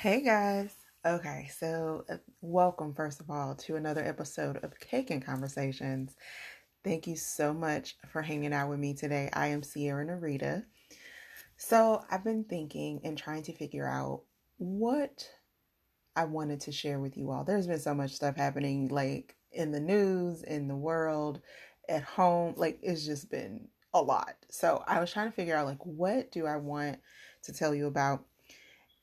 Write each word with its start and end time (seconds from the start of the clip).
Hey 0.00 0.20
guys. 0.20 0.72
Okay, 1.04 1.50
so 1.58 2.04
uh, 2.08 2.18
welcome 2.40 2.94
first 2.94 3.20
of 3.20 3.32
all 3.32 3.56
to 3.56 3.74
another 3.74 4.04
episode 4.04 4.58
of 4.62 4.78
Cake 4.78 5.10
and 5.10 5.26
Conversations. 5.26 6.14
Thank 6.84 7.08
you 7.08 7.16
so 7.16 7.52
much 7.52 7.96
for 8.06 8.22
hanging 8.22 8.52
out 8.52 8.70
with 8.70 8.78
me 8.78 8.94
today. 8.94 9.28
I 9.32 9.48
am 9.48 9.64
Sierra 9.64 10.06
Narita. 10.06 10.62
So, 11.56 12.04
I've 12.08 12.22
been 12.22 12.44
thinking 12.44 13.00
and 13.02 13.18
trying 13.18 13.42
to 13.42 13.52
figure 13.52 13.88
out 13.88 14.22
what 14.58 15.28
I 16.14 16.26
wanted 16.26 16.60
to 16.60 16.70
share 16.70 17.00
with 17.00 17.16
you 17.16 17.32
all. 17.32 17.42
There's 17.42 17.66
been 17.66 17.80
so 17.80 17.92
much 17.92 18.12
stuff 18.12 18.36
happening 18.36 18.86
like 18.86 19.34
in 19.50 19.72
the 19.72 19.80
news, 19.80 20.44
in 20.44 20.68
the 20.68 20.76
world, 20.76 21.40
at 21.88 22.04
home. 22.04 22.54
Like 22.56 22.78
it's 22.82 23.04
just 23.04 23.32
been 23.32 23.66
a 23.92 24.00
lot. 24.00 24.36
So, 24.48 24.84
I 24.86 25.00
was 25.00 25.12
trying 25.12 25.28
to 25.28 25.34
figure 25.34 25.56
out 25.56 25.66
like 25.66 25.84
what 25.84 26.30
do 26.30 26.46
I 26.46 26.54
want 26.54 27.00
to 27.42 27.52
tell 27.52 27.74
you 27.74 27.88
about 27.88 28.27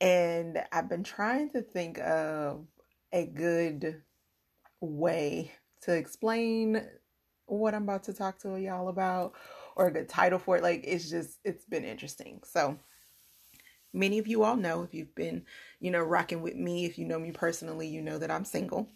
and 0.00 0.62
I've 0.72 0.88
been 0.88 1.04
trying 1.04 1.50
to 1.50 1.62
think 1.62 1.98
of 1.98 2.66
a 3.12 3.26
good 3.26 4.02
way 4.80 5.52
to 5.82 5.94
explain 5.94 6.82
what 7.46 7.74
I'm 7.74 7.84
about 7.84 8.04
to 8.04 8.12
talk 8.12 8.38
to 8.40 8.60
y'all 8.60 8.88
about 8.88 9.32
or 9.76 9.86
a 9.86 9.92
good 9.92 10.08
title 10.08 10.38
for 10.38 10.56
it. 10.56 10.62
Like 10.62 10.82
it's 10.84 11.08
just 11.08 11.38
it's 11.44 11.64
been 11.64 11.84
interesting. 11.84 12.40
So 12.44 12.78
many 13.92 14.18
of 14.18 14.26
you 14.26 14.44
all 14.44 14.56
know 14.56 14.82
if 14.82 14.92
you've 14.92 15.14
been, 15.14 15.44
you 15.80 15.90
know, 15.90 16.02
rocking 16.02 16.42
with 16.42 16.56
me, 16.56 16.84
if 16.84 16.98
you 16.98 17.06
know 17.06 17.18
me 17.18 17.32
personally, 17.32 17.88
you 17.88 18.02
know 18.02 18.18
that 18.18 18.30
I'm 18.30 18.44
single. 18.44 18.88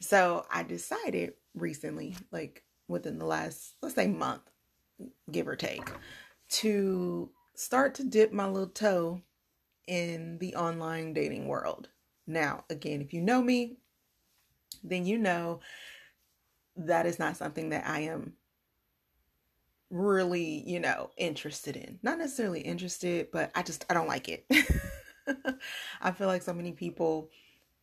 So 0.00 0.46
I 0.50 0.62
decided 0.62 1.34
recently, 1.54 2.16
like 2.32 2.64
within 2.88 3.18
the 3.18 3.26
last, 3.26 3.74
let's 3.82 3.94
say 3.94 4.06
month, 4.06 4.42
give 5.30 5.46
or 5.46 5.56
take, 5.56 5.90
to 6.48 7.30
start 7.54 7.94
to 7.96 8.04
dip 8.04 8.32
my 8.32 8.46
little 8.46 8.68
toe 8.68 9.20
in 9.90 10.38
the 10.38 10.54
online 10.54 11.12
dating 11.12 11.48
world. 11.48 11.88
Now, 12.24 12.64
again, 12.70 13.02
if 13.02 13.12
you 13.12 13.20
know 13.20 13.42
me, 13.42 13.78
then 14.84 15.04
you 15.04 15.18
know 15.18 15.58
that 16.76 17.06
is 17.06 17.18
not 17.18 17.36
something 17.36 17.70
that 17.70 17.84
I 17.88 18.02
am 18.02 18.34
really, 19.90 20.62
you 20.64 20.78
know, 20.78 21.10
interested 21.16 21.76
in. 21.76 21.98
Not 22.04 22.18
necessarily 22.18 22.60
interested, 22.60 23.32
but 23.32 23.50
I 23.56 23.64
just 23.64 23.84
I 23.90 23.94
don't 23.94 24.06
like 24.06 24.28
it. 24.28 24.46
I 26.00 26.12
feel 26.12 26.28
like 26.28 26.42
so 26.42 26.54
many 26.54 26.70
people 26.70 27.28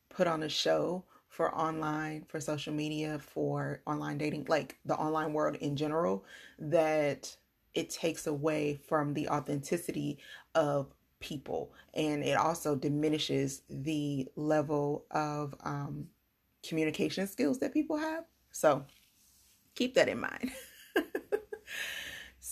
put 0.09 0.27
on 0.27 0.43
a 0.43 0.49
show 0.49 1.03
for 1.27 1.53
online, 1.53 2.23
for 2.29 2.39
social 2.39 2.73
media, 2.73 3.19
for 3.19 3.81
online 3.85 4.17
dating, 4.17 4.45
like 4.47 4.77
the 4.85 4.95
online 4.95 5.33
world 5.33 5.57
in 5.57 5.75
general, 5.75 6.23
that 6.57 7.35
it 7.73 7.89
takes 7.89 8.25
away 8.27 8.79
from 8.87 9.13
the 9.13 9.27
authenticity 9.27 10.19
of 10.55 10.87
people 11.19 11.73
and 11.93 12.23
it 12.23 12.37
also 12.37 12.75
diminishes 12.75 13.63
the 13.69 14.27
level 14.35 15.05
of 15.11 15.55
um, 15.63 16.07
communication 16.67 17.27
skills 17.27 17.59
that 17.59 17.73
people 17.73 17.97
have. 17.97 18.23
So 18.51 18.85
keep 19.75 19.95
that 19.95 20.09
in 20.09 20.19
mind. 20.19 20.51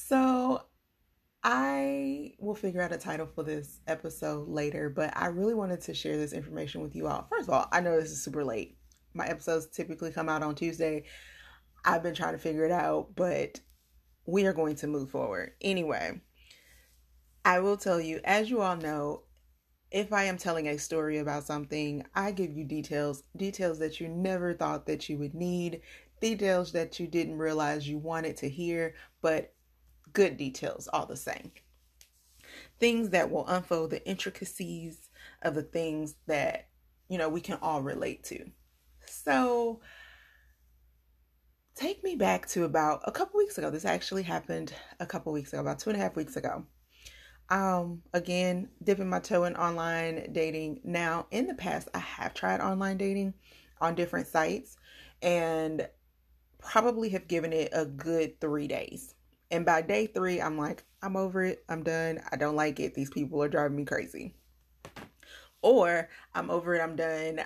So 0.08 0.62
i 1.48 2.34
will 2.40 2.56
figure 2.56 2.82
out 2.82 2.92
a 2.92 2.98
title 2.98 3.28
for 3.28 3.44
this 3.44 3.80
episode 3.86 4.48
later 4.48 4.90
but 4.90 5.16
i 5.16 5.28
really 5.28 5.54
wanted 5.54 5.80
to 5.80 5.94
share 5.94 6.18
this 6.18 6.34
information 6.34 6.82
with 6.82 6.96
you 6.96 7.08
all. 7.08 7.28
First 7.30 7.48
of 7.48 7.54
all 7.54 7.68
i 7.72 7.80
know 7.80 8.00
this 8.00 8.12
is 8.12 8.24
super 8.24 8.44
late. 8.44 8.78
My 9.14 9.26
episodes 9.26 9.68
typically 9.68 10.12
come 10.12 10.28
out 10.28 10.44
on 10.44 10.54
tuesday. 10.54 11.06
I've 11.84 12.04
been 12.04 12.14
trying 12.14 12.34
to 12.34 12.40
figure 12.40 12.66
it 12.66 12.72
out 12.72 13.16
but 13.16 13.60
we 14.26 14.46
are 14.46 14.54
going 14.54 14.76
to 14.78 14.88
move 14.88 15.10
forward. 15.10 15.54
Anyway 15.62 16.22
I 17.46 17.60
will 17.60 17.78
tell 17.78 18.02
you, 18.02 18.20
as 18.24 18.50
you 18.50 18.62
all 18.62 18.76
know, 18.76 19.22
if 19.92 20.12
I 20.12 20.24
am 20.24 20.38
telling 20.38 20.68
a 20.68 20.80
story 20.80 21.20
about 21.20 21.44
something, 21.44 22.04
I 22.16 22.32
give 22.32 22.52
you 22.58 22.66
details, 22.66 23.22
details 23.38 23.78
that 23.80 24.00
you 24.00 24.08
never 24.10 24.56
thought 24.56 24.88
that 24.88 25.08
you 25.08 25.20
would 25.20 25.36
need, 25.36 25.82
details 26.20 26.72
that 26.72 27.00
you 27.00 27.06
didn't 27.06 27.38
realize 27.38 27.88
you 27.88 28.00
wanted 28.00 28.36
to 28.38 28.50
hear, 28.50 28.96
but 29.22 29.54
good 30.12 30.38
details 30.38 30.90
all 30.92 31.06
the 31.06 31.16
same. 31.16 31.52
Things 32.80 33.12
that 33.12 33.30
will 33.30 33.48
unfold 33.48 33.92
the 33.92 34.06
intricacies 34.08 35.10
of 35.44 35.54
the 35.54 35.62
things 35.62 36.16
that, 36.26 36.70
you 37.10 37.20
know, 37.20 37.30
we 37.30 37.42
can 37.42 37.60
all 37.62 37.84
relate 37.84 38.24
to. 38.26 38.44
So, 39.06 39.82
take 41.76 42.04
me 42.04 42.16
back 42.16 42.48
to 42.50 42.64
about 42.64 43.02
a 43.06 43.12
couple 43.12 43.38
weeks 43.38 43.60
ago. 43.60 43.70
This 43.70 43.86
actually 43.86 44.24
happened 44.24 44.74
a 45.00 45.06
couple 45.06 45.32
weeks 45.32 45.54
ago, 45.54 45.62
about 45.62 45.78
two 45.78 45.92
and 45.92 46.00
a 46.00 46.02
half 46.02 46.16
weeks 46.16 46.38
ago 46.38 46.66
um 47.50 48.02
again 48.14 48.70
dipping 48.84 49.10
my 49.10 49.20
toe 49.20 49.44
in 49.44 49.56
online 49.56 50.30
dating. 50.32 50.80
Now 50.84 51.28
in 51.32 51.48
the 51.48 51.54
past 51.54 51.90
i 51.94 52.00
have 52.00 52.34
tried 52.34 52.60
online 52.60 52.98
dating 52.98 53.34
on 53.80 53.96
different 53.96 54.28
sites 54.28 54.78
and 55.22 55.88
probably 56.60 57.10
have 57.10 57.28
given 57.28 57.54
it 57.54 57.70
a 57.72 57.86
good 57.86 58.40
three 58.42 58.68
days. 58.68 59.14
And 59.52 59.66
by 59.66 59.82
day 59.82 60.08
three 60.08 60.42
i'm 60.42 60.58
like 60.58 60.84
i'm 61.04 61.16
over 61.16 61.44
it. 61.44 61.64
I'm 61.70 61.84
done. 61.84 62.20
I 62.32 62.36
don't 62.36 62.56
like 62.56 62.80
it. 62.80 62.96
These 62.96 63.12
people 63.12 63.42
are 63.44 63.50
driving 63.50 63.78
me 63.78 63.86
crazy. 63.86 64.34
Or 65.62 66.10
i'm 66.34 66.50
over 66.50 66.74
it. 66.74 66.82
I'm 66.82 66.96
done. 66.96 67.42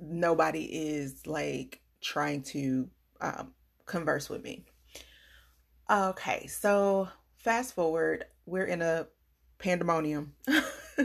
Nobody 0.00 0.64
is 0.64 1.26
like 1.26 1.80
trying 2.02 2.42
to 2.42 2.90
um, 3.22 3.54
converse 3.86 4.28
with 4.28 4.42
me. 4.42 4.66
Okay 5.90 6.46
so 6.46 7.08
fast 7.38 7.74
forward 7.74 8.24
we're 8.46 8.64
in 8.64 8.82
a 8.82 9.06
pandemonium. 9.58 10.34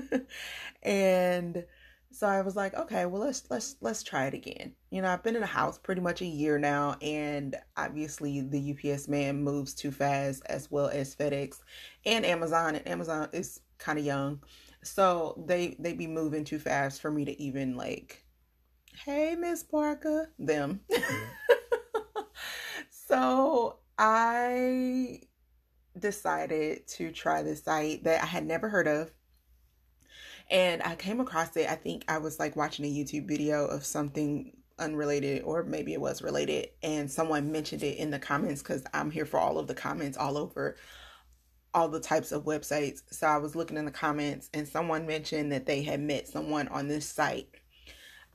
and 0.83 1.65
so 2.11 2.27
I 2.27 2.41
was 2.41 2.55
like, 2.55 2.73
okay, 2.73 3.05
well 3.05 3.21
let's 3.21 3.43
let's 3.49 3.75
let's 3.81 4.03
try 4.03 4.25
it 4.25 4.33
again. 4.33 4.73
You 4.89 5.01
know, 5.01 5.09
I've 5.09 5.23
been 5.23 5.35
in 5.35 5.43
a 5.43 5.47
house 5.47 5.77
pretty 5.77 6.01
much 6.01 6.21
a 6.21 6.25
year 6.25 6.57
now 6.57 6.95
and 7.01 7.55
obviously 7.77 8.41
the 8.41 8.73
UPS 8.73 9.07
man 9.07 9.43
moves 9.43 9.73
too 9.73 9.91
fast 9.91 10.43
as 10.47 10.71
well 10.71 10.87
as 10.87 11.15
FedEx 11.15 11.59
and 12.05 12.25
Amazon 12.25 12.75
and 12.75 12.87
Amazon 12.87 13.29
is 13.31 13.61
kind 13.77 13.99
of 13.99 14.05
young. 14.05 14.41
So 14.83 15.43
they 15.47 15.75
they 15.79 15.93
be 15.93 16.07
moving 16.07 16.43
too 16.43 16.59
fast 16.59 17.01
for 17.01 17.11
me 17.11 17.25
to 17.25 17.41
even 17.41 17.75
like 17.75 18.25
hey 19.05 19.35
Miss 19.35 19.63
Parker 19.63 20.33
them. 20.39 20.81
so 22.89 23.77
I 23.97 25.21
decided 25.99 26.87
to 26.87 27.11
try 27.11 27.43
this 27.43 27.63
site 27.63 28.03
that 28.03 28.23
I 28.23 28.25
had 28.25 28.45
never 28.45 28.69
heard 28.69 28.87
of. 28.87 29.11
And 30.49 30.81
I 30.81 30.95
came 30.95 31.19
across 31.19 31.55
it. 31.57 31.69
I 31.69 31.75
think 31.75 32.03
I 32.07 32.17
was 32.17 32.39
like 32.39 32.55
watching 32.55 32.85
a 32.85 32.89
YouTube 32.89 33.27
video 33.27 33.65
of 33.65 33.85
something 33.85 34.53
unrelated, 34.79 35.43
or 35.43 35.63
maybe 35.63 35.93
it 35.93 36.01
was 36.01 36.21
related, 36.21 36.69
and 36.81 37.11
someone 37.11 37.51
mentioned 37.51 37.83
it 37.83 37.97
in 37.97 38.11
the 38.11 38.19
comments 38.19 38.61
because 38.61 38.83
I'm 38.93 39.11
here 39.11 39.25
for 39.25 39.39
all 39.39 39.59
of 39.59 39.67
the 39.67 39.75
comments 39.75 40.17
all 40.17 40.37
over 40.37 40.77
all 41.73 41.87
the 41.87 41.99
types 41.99 42.31
of 42.31 42.45
websites. 42.45 43.01
So 43.11 43.27
I 43.27 43.37
was 43.37 43.55
looking 43.55 43.77
in 43.77 43.85
the 43.85 43.91
comments, 43.91 44.49
and 44.53 44.67
someone 44.67 45.05
mentioned 45.05 45.51
that 45.51 45.65
they 45.65 45.83
had 45.83 45.99
met 45.99 46.27
someone 46.27 46.67
on 46.69 46.87
this 46.87 47.07
site. 47.07 47.49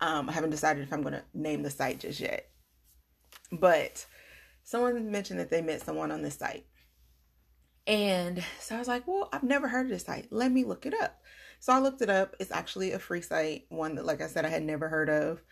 Um, 0.01 0.29
I 0.29 0.33
haven't 0.33 0.51
decided 0.51 0.83
if 0.83 0.93
I'm 0.93 1.03
going 1.03 1.15
to 1.15 1.25
name 1.33 1.63
the 1.63 1.71
site 1.71 2.01
just 2.01 2.21
yet, 2.21 2.49
but 3.51 4.07
someone 4.63 5.11
mentioned 5.11 5.41
that 5.41 5.51
they 5.51 5.63
met 5.63 5.83
someone 5.83 6.13
on 6.13 6.23
this 6.23 6.37
site. 6.37 6.67
And 7.87 8.43
so 8.61 8.77
I 8.77 8.78
was 8.78 8.89
like, 8.89 9.06
well, 9.06 9.28
I've 9.33 9.43
never 9.43 9.69
heard 9.69 9.87
of 9.87 9.91
this 9.91 10.05
site. 10.05 10.28
Let 10.31 10.50
me 10.50 10.65
look 10.65 10.87
it 10.87 10.95
up. 11.00 11.21
So 11.61 11.72
I 11.72 11.78
looked 11.78 12.03
it 12.03 12.11
up. 12.11 12.34
It's 12.41 12.50
actually 12.50 12.93
a 12.93 12.99
free 12.99 13.21
site, 13.21 13.67
one 13.69 13.95
that, 13.97 14.06
like 14.06 14.21
I 14.21 14.27
said, 14.27 14.45
I 14.45 14.49
had 14.49 14.62
never 14.62 14.89
heard 14.89 15.09
of. 15.11 15.43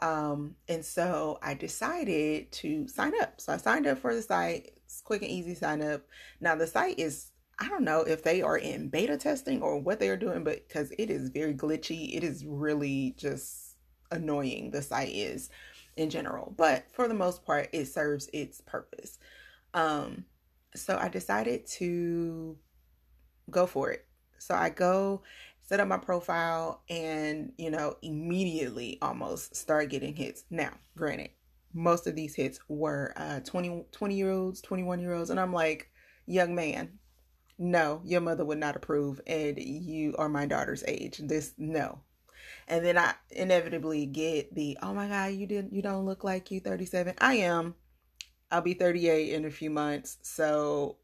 Um, 0.00 0.56
and 0.68 0.84
so 0.84 1.38
I 1.42 1.54
decided 1.54 2.52
to 2.52 2.86
sign 2.88 3.12
up. 3.20 3.40
So 3.40 3.52
I 3.52 3.56
signed 3.56 3.86
up 3.86 3.98
for 3.98 4.14
the 4.14 4.22
site. 4.22 4.72
It's 4.84 5.00
quick 5.00 5.22
and 5.22 5.30
easy 5.30 5.54
sign 5.54 5.82
up. 5.82 6.02
Now 6.40 6.54
the 6.54 6.66
site 6.66 6.98
is 6.98 7.30
I 7.58 7.68
don't 7.68 7.84
know 7.84 8.00
if 8.00 8.22
they 8.22 8.42
are 8.42 8.58
in 8.58 8.88
beta 8.88 9.16
testing 9.16 9.62
or 9.62 9.78
what 9.78 9.98
they 9.98 10.10
are 10.10 10.16
doing, 10.16 10.44
but 10.44 10.68
because 10.68 10.92
it 10.98 11.10
is 11.10 11.30
very 11.30 11.54
glitchy, 11.54 12.14
it 12.14 12.22
is 12.22 12.44
really 12.44 13.14
just 13.16 13.76
annoying. 14.10 14.70
The 14.70 14.82
site 14.82 15.14
is 15.14 15.48
in 15.96 16.10
general, 16.10 16.52
but 16.56 16.84
for 16.92 17.08
the 17.08 17.14
most 17.14 17.46
part, 17.46 17.70
it 17.72 17.86
serves 17.86 18.28
its 18.34 18.60
purpose. 18.60 19.18
Um, 19.72 20.26
so 20.76 20.98
I 20.98 21.08
decided 21.08 21.66
to 21.78 22.56
go 23.50 23.66
for 23.66 23.90
it. 23.90 24.06
So 24.38 24.54
I 24.54 24.70
go 24.70 25.22
set 25.62 25.80
up 25.80 25.88
my 25.88 25.98
profile 25.98 26.82
and, 26.88 27.52
you 27.58 27.70
know, 27.70 27.96
immediately 28.02 28.98
almost 29.02 29.56
start 29.56 29.90
getting 29.90 30.14
hits. 30.14 30.44
Now, 30.50 30.70
granted, 30.96 31.30
most 31.74 32.06
of 32.06 32.14
these 32.14 32.34
hits 32.34 32.58
were 32.68 33.12
uh 33.16 33.40
20 33.40 33.84
20 33.92 34.14
year 34.14 34.30
olds, 34.30 34.60
21 34.60 35.00
year 35.00 35.14
olds 35.14 35.30
and 35.30 35.40
I'm 35.40 35.52
like, 35.52 35.90
"Young 36.26 36.54
man, 36.54 36.98
no, 37.58 38.00
your 38.04 38.20
mother 38.20 38.44
would 38.44 38.58
not 38.58 38.76
approve 38.76 39.20
and 39.26 39.58
you 39.58 40.14
are 40.18 40.28
my 40.28 40.46
daughter's 40.46 40.84
age. 40.86 41.18
This 41.18 41.54
no." 41.58 42.00
And 42.68 42.84
then 42.84 42.98
I 42.98 43.14
inevitably 43.30 44.06
get 44.06 44.54
the, 44.54 44.78
"Oh 44.82 44.94
my 44.94 45.08
god, 45.08 45.32
you 45.34 45.46
didn't 45.46 45.72
you 45.72 45.82
don't 45.82 46.06
look 46.06 46.24
like 46.24 46.50
you 46.50 46.60
37." 46.60 47.14
I 47.18 47.34
am 47.36 47.74
I'll 48.50 48.62
be 48.62 48.74
38 48.74 49.32
in 49.32 49.44
a 49.44 49.50
few 49.50 49.70
months. 49.70 50.18
So 50.22 50.96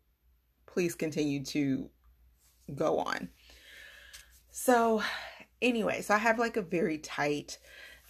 please 0.66 0.94
continue 0.94 1.44
to 1.46 1.90
go 2.74 2.98
on. 2.98 3.28
So 4.50 5.02
Anyway, 5.62 6.02
so 6.02 6.14
I 6.14 6.18
have 6.18 6.40
like 6.40 6.56
a 6.56 6.62
very 6.62 6.98
tight 6.98 7.58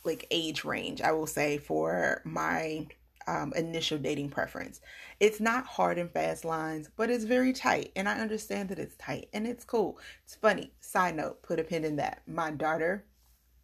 like 0.04 0.26
age 0.30 0.64
range, 0.64 1.02
I 1.02 1.12
will 1.12 1.26
say, 1.26 1.58
for 1.58 2.22
my 2.24 2.88
um, 3.28 3.52
initial 3.54 3.98
dating 3.98 4.30
preference. 4.30 4.80
It's 5.20 5.38
not 5.38 5.66
hard 5.66 5.98
and 5.98 6.10
fast 6.10 6.44
lines, 6.44 6.90
but 6.96 7.10
it's 7.10 7.24
very 7.24 7.52
tight. 7.52 7.92
And 7.94 8.08
I 8.08 8.18
understand 8.18 8.70
that 8.70 8.80
it's 8.80 8.96
tight 8.96 9.28
and 9.32 9.46
it's 9.46 9.64
cool. 9.64 10.00
It's 10.24 10.34
funny. 10.34 10.72
Side 10.80 11.14
note, 11.14 11.42
put 11.42 11.60
a 11.60 11.62
pin 11.62 11.84
in 11.84 11.96
that. 11.96 12.22
My 12.26 12.50
daughter, 12.50 13.04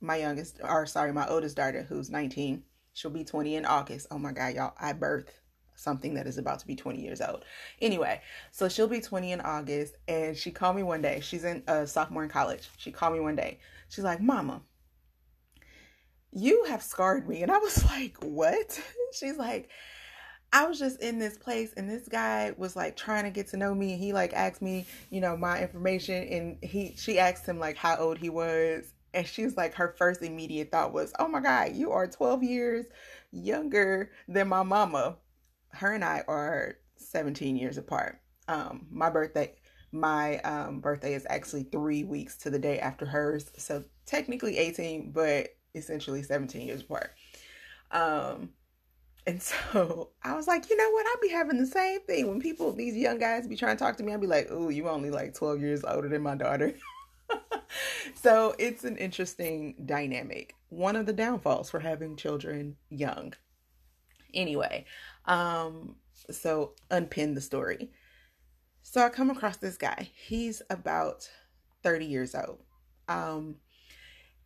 my 0.00 0.17
youngest, 0.17 0.61
or 0.62 0.87
sorry, 0.87 1.12
my 1.12 1.26
oldest 1.26 1.56
daughter, 1.56 1.85
who's 1.88 2.11
19, 2.11 2.62
she'll 2.93 3.11
be 3.11 3.25
20 3.25 3.56
in 3.56 3.64
August. 3.64 4.06
Oh 4.11 4.19
my 4.19 4.32
God, 4.32 4.55
y'all, 4.55 4.75
I 4.79 4.93
birthed 4.93 5.31
something 5.79 6.15
that 6.15 6.27
is 6.27 6.39
about 6.39 6.59
to 6.59 6.67
be 6.67 6.75
20 6.75 7.01
years 7.01 7.21
old. 7.21 7.45
Anyway, 7.81 8.21
so 8.51 8.69
she'll 8.69 8.89
be 8.89 9.01
20 9.01 9.33
in 9.33 9.41
August 9.41 9.97
and 10.09 10.37
she 10.37 10.51
called 10.51 10.77
me 10.77 10.83
one 10.83 11.01
day. 11.01 11.21
She's 11.21 11.45
in 11.45 11.63
a 11.69 11.73
uh, 11.73 11.87
sophomore 11.87 12.25
in 12.25 12.29
college. 12.29 12.69
She 12.77 12.91
called 12.91 13.15
me 13.15 13.21
one 13.21 13.37
day. 13.37 13.61
She's 13.89 14.05
like, 14.05 14.21
Mama, 14.21 14.63
you 16.33 16.65
have 16.69 16.83
scarred 16.83 17.29
me. 17.29 17.43
And 17.43 17.51
I 17.51 17.59
was 17.59 17.85
like, 17.91 18.17
What? 18.21 18.81
She's 19.13 19.39
like, 19.39 19.71
I 20.53 20.67
was 20.67 20.79
just 20.79 21.01
in 21.03 21.19
this 21.19 21.37
place 21.37 21.75
and 21.77 21.91
this 21.91 22.09
guy 22.09 22.55
was 22.57 22.75
like 22.75 22.97
trying 22.97 23.25
to 23.25 23.31
get 23.31 23.49
to 23.49 23.59
know 23.59 23.75
me 23.75 23.93
and 23.93 24.03
he 24.03 24.13
like 24.13 24.33
asked 24.33 24.63
me, 24.63 24.87
you 25.11 25.21
know, 25.21 25.37
my 25.37 25.61
information 25.61 26.27
and 26.29 26.65
he 26.65 26.95
she 26.97 27.19
asked 27.19 27.47
him 27.47 27.59
like 27.59 27.77
how 27.77 27.97
old 27.97 28.17
he 28.17 28.31
was 28.31 28.95
and 29.13 29.27
she's 29.27 29.57
like 29.57 29.75
her 29.75 29.95
first 29.99 30.23
immediate 30.23 30.71
thought 30.71 30.93
was, 30.93 31.13
"Oh 31.19 31.29
my 31.29 31.41
god, 31.41 31.75
you 31.75 31.93
are 31.93 32.07
12 32.07 32.43
years 32.43 32.87
younger 33.31 34.11
than 34.27 34.49
my 34.49 34.63
mama." 34.63 35.17
Her 35.70 35.93
and 35.93 36.05
I 36.05 36.25
are 36.29 36.76
17 36.97 37.56
years 37.56 37.79
apart. 37.79 38.20
Um 38.49 38.87
my 38.91 39.11
birthday 39.11 39.55
my 39.93 40.38
um 40.41 40.81
birthday 40.81 41.15
is 41.15 41.26
actually 41.29 41.65
3 41.65 42.05
weeks 42.05 42.37
to 42.38 42.50
the 42.50 42.59
day 42.59 42.79
after 42.79 43.06
hers. 43.06 43.50
So 43.56 43.85
technically 44.06 44.59
18, 44.59 45.12
but 45.12 45.49
essentially 45.75 46.23
17 46.23 46.67
years 46.67 46.82
apart. 46.82 47.12
Um, 47.91 48.50
and 49.26 49.43
so 49.73 50.11
I 50.23 50.35
was 50.35 50.47
like, 50.47 50.69
you 50.69 50.76
know 50.76 50.91
what? 50.91 51.06
I'll 51.06 51.23
be 51.23 51.31
having 51.31 51.59
the 51.59 51.67
same 51.67 52.00
thing 52.00 52.29
when 52.29 52.41
people, 52.41 52.73
these 52.73 52.97
young 52.97 53.19
guys, 53.19 53.47
be 53.47 53.56
trying 53.56 53.76
to 53.76 53.82
talk 53.82 53.97
to 53.99 54.03
me. 54.03 54.12
I'll 54.12 54.19
be 54.19 54.26
like, 54.26 54.49
oh, 54.50 54.69
you 54.69 54.88
only 54.88 55.11
like 55.11 55.35
12 55.35 55.61
years 55.61 55.85
older 55.85 56.09
than 56.09 56.23
my 56.23 56.35
daughter. 56.35 56.75
so 58.14 58.55
it's 58.59 58.85
an 58.85 58.97
interesting 58.97 59.75
dynamic. 59.87 60.55
One 60.71 60.97
of 60.97 61.06
the 61.06 61.12
downfalls 61.12 61.71
for 61.71 61.81
having 61.81 62.17
children 62.17 62.76
young. 62.91 63.35
Anyway, 64.35 64.85
um, 65.27 65.97
so 66.31 66.73
unpin 66.91 67.35
the 67.35 67.41
story. 67.41 67.91
So 68.83 69.03
I 69.03 69.09
come 69.09 69.31
across 69.31 69.59
this 69.59 69.77
guy. 69.77 70.11
He's 70.15 70.63
about 70.71 71.29
30 71.83 72.07
years 72.07 72.35
old. 72.35 72.61
Um, 73.09 73.57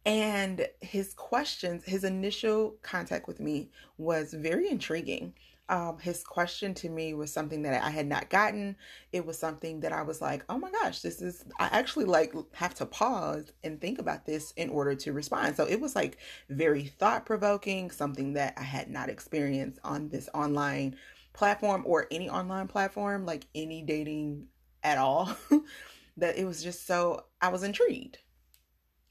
and 0.04 0.66
his 0.80 1.14
questions, 1.14 1.84
his 1.84 2.02
initial 2.02 2.76
contact 2.82 3.28
with 3.28 3.38
me 3.38 3.70
was 3.98 4.32
very 4.32 4.68
intriguing. 4.68 5.34
Um, 5.72 5.98
his 5.98 6.22
question 6.22 6.74
to 6.74 6.90
me 6.90 7.14
was 7.14 7.32
something 7.32 7.62
that 7.62 7.82
I 7.82 7.88
had 7.88 8.06
not 8.06 8.28
gotten. 8.28 8.76
It 9.10 9.24
was 9.24 9.38
something 9.38 9.80
that 9.80 9.90
I 9.90 10.02
was 10.02 10.20
like, 10.20 10.44
oh 10.50 10.58
my 10.58 10.70
gosh, 10.70 11.00
this 11.00 11.22
is, 11.22 11.46
I 11.58 11.70
actually 11.72 12.04
like 12.04 12.34
have 12.52 12.74
to 12.74 12.84
pause 12.84 13.50
and 13.64 13.80
think 13.80 13.98
about 13.98 14.26
this 14.26 14.52
in 14.58 14.68
order 14.68 14.94
to 14.96 15.14
respond. 15.14 15.56
So 15.56 15.64
it 15.64 15.80
was 15.80 15.96
like 15.96 16.18
very 16.50 16.84
thought 16.84 17.24
provoking, 17.24 17.90
something 17.90 18.34
that 18.34 18.52
I 18.58 18.64
had 18.64 18.90
not 18.90 19.08
experienced 19.08 19.78
on 19.82 20.10
this 20.10 20.28
online 20.34 20.94
platform 21.32 21.84
or 21.86 22.06
any 22.10 22.28
online 22.28 22.68
platform, 22.68 23.24
like 23.24 23.46
any 23.54 23.80
dating 23.80 24.48
at 24.82 24.98
all. 24.98 25.34
that 26.18 26.36
it 26.36 26.44
was 26.44 26.62
just 26.62 26.86
so, 26.86 27.24
I 27.40 27.48
was 27.48 27.62
intrigued. 27.62 28.18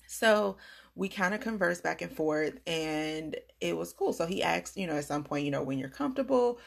So, 0.06 0.58
we 0.96 1.08
kind 1.08 1.34
of 1.34 1.40
conversed 1.40 1.84
back 1.84 2.02
and 2.02 2.12
forth 2.12 2.60
and 2.68 3.36
it 3.60 3.78
was 3.78 3.94
cool. 3.94 4.14
So 4.14 4.26
he 4.26 4.44
asked, 4.44 4.78
you 4.78 4.88
know, 4.88 4.98
at 4.98 5.06
some 5.06 5.24
point, 5.24 5.46
you 5.46 5.52
know, 5.52 5.64
when 5.64 5.80
you're 5.80 5.90
comfortable 5.90 6.60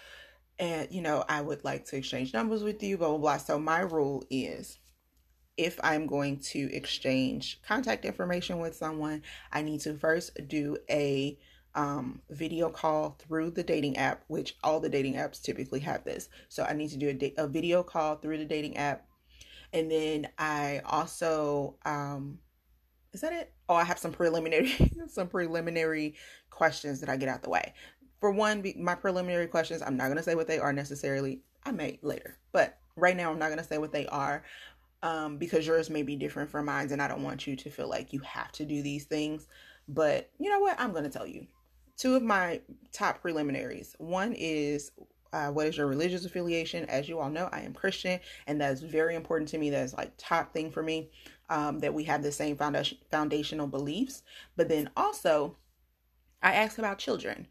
and, 0.58 0.88
you 0.90 1.02
know, 1.02 1.24
I 1.28 1.40
would 1.40 1.64
like 1.64 1.84
to 1.86 1.96
exchange 1.96 2.32
numbers 2.32 2.62
with 2.62 2.82
you, 2.82 2.96
blah, 2.96 3.08
blah, 3.08 3.18
blah. 3.18 3.36
So 3.36 3.58
my 3.58 3.80
rule 3.80 4.24
is 4.30 4.78
if 5.56 5.78
I'm 5.84 6.06
going 6.06 6.38
to 6.38 6.72
exchange 6.74 7.60
contact 7.66 8.04
information 8.04 8.58
with 8.58 8.74
someone, 8.74 9.22
I 9.52 9.62
need 9.62 9.80
to 9.80 9.94
first 9.94 10.48
do 10.48 10.78
a 10.90 11.38
um, 11.74 12.22
video 12.30 12.70
call 12.70 13.16
through 13.18 13.50
the 13.50 13.62
dating 13.62 13.96
app, 13.96 14.24
which 14.28 14.56
all 14.62 14.80
the 14.80 14.88
dating 14.88 15.14
apps 15.14 15.42
typically 15.42 15.80
have 15.80 16.04
this. 16.04 16.28
So 16.48 16.64
I 16.64 16.72
need 16.72 16.90
to 16.90 16.96
do 16.96 17.08
a, 17.08 17.14
da- 17.14 17.34
a 17.36 17.46
video 17.46 17.82
call 17.82 18.16
through 18.16 18.38
the 18.38 18.44
dating 18.44 18.76
app. 18.76 19.06
And 19.72 19.90
then 19.90 20.28
I 20.38 20.82
also 20.84 21.76
um, 21.84 22.38
is 23.14 23.20
that 23.20 23.32
it? 23.32 23.52
Oh, 23.68 23.76
I 23.76 23.84
have 23.84 23.98
some 23.98 24.12
preliminary 24.12 24.74
some 25.08 25.28
preliminary 25.28 26.14
questions 26.50 27.00
that 27.00 27.08
I 27.08 27.16
get 27.16 27.28
out 27.28 27.42
the 27.42 27.50
way. 27.50 27.72
For 28.20 28.30
one, 28.30 28.64
my 28.76 28.94
preliminary 28.94 29.46
questions, 29.46 29.82
I'm 29.82 29.96
not 29.96 30.06
going 30.06 30.16
to 30.16 30.22
say 30.22 30.34
what 30.34 30.48
they 30.48 30.58
are 30.58 30.72
necessarily. 30.72 31.40
I 31.64 31.72
may 31.72 31.98
later, 32.02 32.38
but 32.52 32.78
right 32.96 33.16
now 33.16 33.30
I'm 33.30 33.38
not 33.38 33.46
going 33.48 33.58
to 33.58 33.64
say 33.64 33.78
what 33.78 33.92
they 33.92 34.06
are 34.06 34.44
um, 35.02 35.38
because 35.38 35.66
yours 35.66 35.88
may 35.88 36.02
be 36.02 36.16
different 36.16 36.50
from 36.50 36.66
mine, 36.66 36.90
and 36.92 37.00
I 37.00 37.08
don't 37.08 37.22
want 37.22 37.46
you 37.46 37.56
to 37.56 37.70
feel 37.70 37.88
like 37.88 38.12
you 38.12 38.20
have 38.20 38.52
to 38.52 38.66
do 38.66 38.82
these 38.82 39.04
things. 39.04 39.46
But 39.88 40.30
you 40.38 40.50
know 40.50 40.60
what? 40.60 40.78
I'm 40.78 40.92
going 40.92 41.04
to 41.04 41.10
tell 41.10 41.26
you 41.26 41.46
two 41.96 42.16
of 42.16 42.22
my 42.22 42.60
top 42.92 43.20
preliminaries. 43.20 43.94
One 43.98 44.34
is 44.36 44.92
uh, 45.32 45.48
what 45.48 45.66
is 45.66 45.76
your 45.76 45.86
religious 45.86 46.24
affiliation? 46.24 46.84
As 46.86 47.08
you 47.08 47.18
all 47.18 47.30
know, 47.30 47.48
I 47.52 47.60
am 47.60 47.74
Christian, 47.74 48.20
and 48.46 48.60
that 48.60 48.72
is 48.72 48.82
very 48.82 49.14
important 49.14 49.48
to 49.50 49.58
me. 49.58 49.70
That 49.70 49.84
is 49.84 49.94
like 49.94 50.12
top 50.16 50.52
thing 50.52 50.70
for 50.70 50.82
me 50.82 51.10
um, 51.48 51.80
that 51.80 51.94
we 51.94 52.04
have 52.04 52.22
the 52.22 52.32
same 52.32 52.56
foundation, 52.56 52.98
foundational 53.10 53.66
beliefs. 53.66 54.22
But 54.56 54.68
then 54.68 54.90
also, 54.96 55.56
I 56.42 56.54
ask 56.54 56.78
about 56.78 56.98
children. 56.98 57.48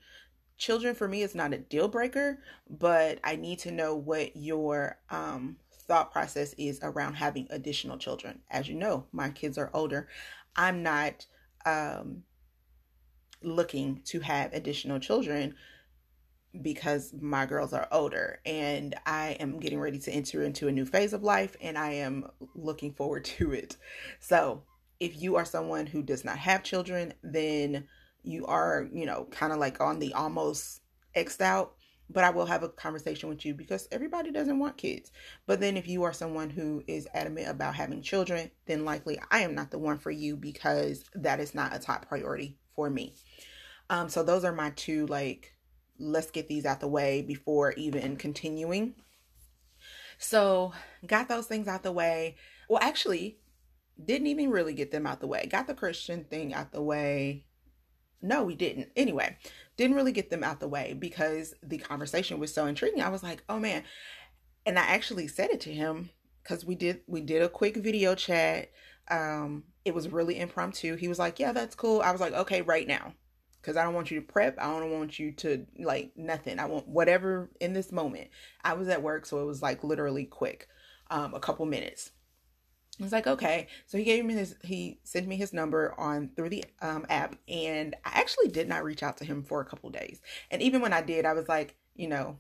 Children 0.57 0.95
for 0.95 1.07
me 1.07 1.23
is 1.23 1.35
not 1.35 1.53
a 1.53 1.57
deal 1.57 1.87
breaker, 1.87 2.39
but 2.69 3.19
I 3.23 3.35
need 3.35 3.59
to 3.59 3.71
know 3.71 3.95
what 3.95 4.35
your 4.35 4.97
um, 5.09 5.57
thought 5.71 6.11
process 6.11 6.53
is 6.57 6.79
around 6.81 7.15
having 7.15 7.47
additional 7.49 7.97
children. 7.97 8.39
As 8.49 8.69
you 8.69 8.75
know, 8.75 9.05
my 9.11 9.29
kids 9.29 9.57
are 9.57 9.71
older. 9.73 10.07
I'm 10.55 10.83
not 10.83 11.25
um, 11.65 12.23
looking 13.41 14.01
to 14.05 14.19
have 14.21 14.53
additional 14.53 14.99
children 14.99 15.55
because 16.61 17.13
my 17.19 17.45
girls 17.45 17.73
are 17.73 17.87
older 17.91 18.39
and 18.45 18.95
I 19.05 19.37
am 19.39 19.59
getting 19.59 19.79
ready 19.79 19.99
to 19.99 20.11
enter 20.11 20.43
into 20.43 20.67
a 20.67 20.71
new 20.71 20.85
phase 20.85 21.13
of 21.13 21.23
life 21.23 21.55
and 21.61 21.77
I 21.77 21.93
am 21.93 22.27
looking 22.55 22.93
forward 22.93 23.25
to 23.37 23.53
it. 23.53 23.77
So, 24.19 24.63
if 24.99 25.21
you 25.21 25.35
are 25.35 25.43
someone 25.43 25.85
who 25.85 26.01
does 26.01 26.23
not 26.23 26.37
have 26.37 26.63
children, 26.63 27.13
then 27.23 27.87
you 28.21 28.45
are, 28.45 28.87
you 28.93 29.05
know, 29.05 29.27
kind 29.31 29.51
of 29.51 29.59
like 29.59 29.81
on 29.81 29.99
the 29.99 30.13
almost 30.13 30.81
X'd 31.13 31.41
out. 31.41 31.73
But 32.09 32.23
I 32.23 32.29
will 32.29 32.45
have 32.45 32.63
a 32.63 32.69
conversation 32.69 33.27
with 33.27 33.43
you 33.43 33.53
because 33.53 33.87
everybody 33.91 34.31
doesn't 34.31 34.59
want 34.59 34.77
kids. 34.77 35.11
But 35.45 35.59
then, 35.59 35.77
if 35.77 35.87
you 35.87 36.03
are 36.03 36.13
someone 36.13 36.49
who 36.49 36.83
is 36.85 37.07
adamant 37.13 37.49
about 37.49 37.75
having 37.75 38.01
children, 38.01 38.51
then 38.65 38.85
likely 38.85 39.19
I 39.31 39.39
am 39.39 39.55
not 39.55 39.71
the 39.71 39.79
one 39.79 39.97
for 39.97 40.11
you 40.11 40.37
because 40.37 41.05
that 41.15 41.39
is 41.39 41.55
not 41.55 41.75
a 41.75 41.79
top 41.79 42.07
priority 42.07 42.57
for 42.75 42.89
me. 42.89 43.15
Um, 43.89 44.09
so 44.09 44.23
those 44.23 44.43
are 44.43 44.51
my 44.51 44.71
two 44.71 45.05
like 45.07 45.52
let's 46.03 46.31
get 46.31 46.47
these 46.47 46.65
out 46.65 46.79
the 46.79 46.87
way 46.87 47.21
before 47.21 47.73
even 47.73 48.17
continuing. 48.17 48.95
So, 50.17 50.73
got 51.05 51.27
those 51.27 51.47
things 51.47 51.67
out 51.67 51.83
the 51.83 51.91
way. 51.91 52.35
Well, 52.69 52.79
actually, 52.81 53.39
didn't 54.03 54.27
even 54.27 54.51
really 54.51 54.73
get 54.73 54.91
them 54.91 55.05
out 55.05 55.19
the 55.19 55.27
way. 55.27 55.47
Got 55.49 55.67
the 55.67 55.73
Christian 55.73 56.23
thing 56.23 56.53
out 56.53 56.71
the 56.71 56.81
way. 56.81 57.45
No, 58.21 58.43
we 58.43 58.55
didn't. 58.55 58.89
Anyway, 58.95 59.37
didn't 59.75 59.95
really 59.95 60.13
get 60.13 60.29
them 60.29 60.43
out 60.43 60.59
the 60.59 60.67
way 60.67 60.95
because 60.97 61.53
the 61.61 61.77
conversation 61.77 62.39
was 62.39 62.53
so 62.53 62.65
intriguing. 62.65 63.01
I 63.01 63.09
was 63.09 63.21
like, 63.21 63.43
"Oh 63.49 63.59
man." 63.59 63.83
And 64.65 64.79
I 64.79 64.83
actually 64.83 65.27
said 65.27 65.49
it 65.51 65.59
to 65.61 65.73
him 65.73 66.09
cuz 66.43 66.65
we 66.65 66.75
did 66.75 67.01
we 67.07 67.21
did 67.21 67.41
a 67.41 67.49
quick 67.49 67.75
video 67.77 68.15
chat. 68.15 68.71
Um 69.09 69.65
it 69.83 69.93
was 69.93 70.07
really 70.09 70.39
impromptu. 70.39 70.95
He 70.95 71.09
was 71.09 71.19
like, 71.19 71.37
"Yeah, 71.39 71.51
that's 71.51 71.75
cool." 71.75 72.01
I 72.01 72.11
was 72.11 72.21
like, 72.21 72.33
"Okay, 72.33 72.61
right 72.61 72.87
now." 72.87 73.13
Because 73.63 73.77
I 73.77 73.83
don't 73.83 73.93
want 73.93 74.11
you 74.11 74.19
to 74.19 74.25
prep. 74.25 74.59
I 74.59 74.63
don't 74.63 74.91
want 74.91 75.17
you 75.17 75.31
to 75.31 75.65
like 75.79 76.11
nothing. 76.17 76.59
I 76.59 76.65
want 76.65 76.85
whatever 76.85 77.49
in 77.61 77.71
this 77.71 77.93
moment. 77.93 78.27
I 78.61 78.73
was 78.73 78.89
at 78.89 79.01
work, 79.01 79.25
so 79.25 79.39
it 79.39 79.45
was 79.45 79.61
like 79.61 79.85
literally 79.85 80.25
quick, 80.25 80.67
um, 81.09 81.33
a 81.33 81.39
couple 81.39 81.65
minutes. 81.65 82.11
I 82.99 83.03
was 83.03 83.13
like, 83.13 83.25
okay. 83.25 83.67
So 83.87 83.97
he 83.97 84.03
gave 84.03 84.25
me 84.25 84.33
his, 84.33 84.57
he 84.63 84.99
sent 85.03 85.27
me 85.27 85.37
his 85.37 85.53
number 85.53 85.95
on 85.97 86.31
through 86.35 86.49
the 86.49 86.65
um, 86.81 87.05
app, 87.09 87.37
and 87.47 87.95
I 88.03 88.19
actually 88.19 88.49
did 88.49 88.67
not 88.67 88.83
reach 88.83 89.01
out 89.01 89.17
to 89.17 89.25
him 89.25 89.43
for 89.43 89.61
a 89.61 89.65
couple 89.65 89.89
days. 89.89 90.21
And 90.51 90.61
even 90.61 90.81
when 90.81 90.93
I 90.93 91.01
did, 91.01 91.25
I 91.25 91.33
was 91.33 91.47
like, 91.47 91.77
you 91.95 92.09
know, 92.09 92.39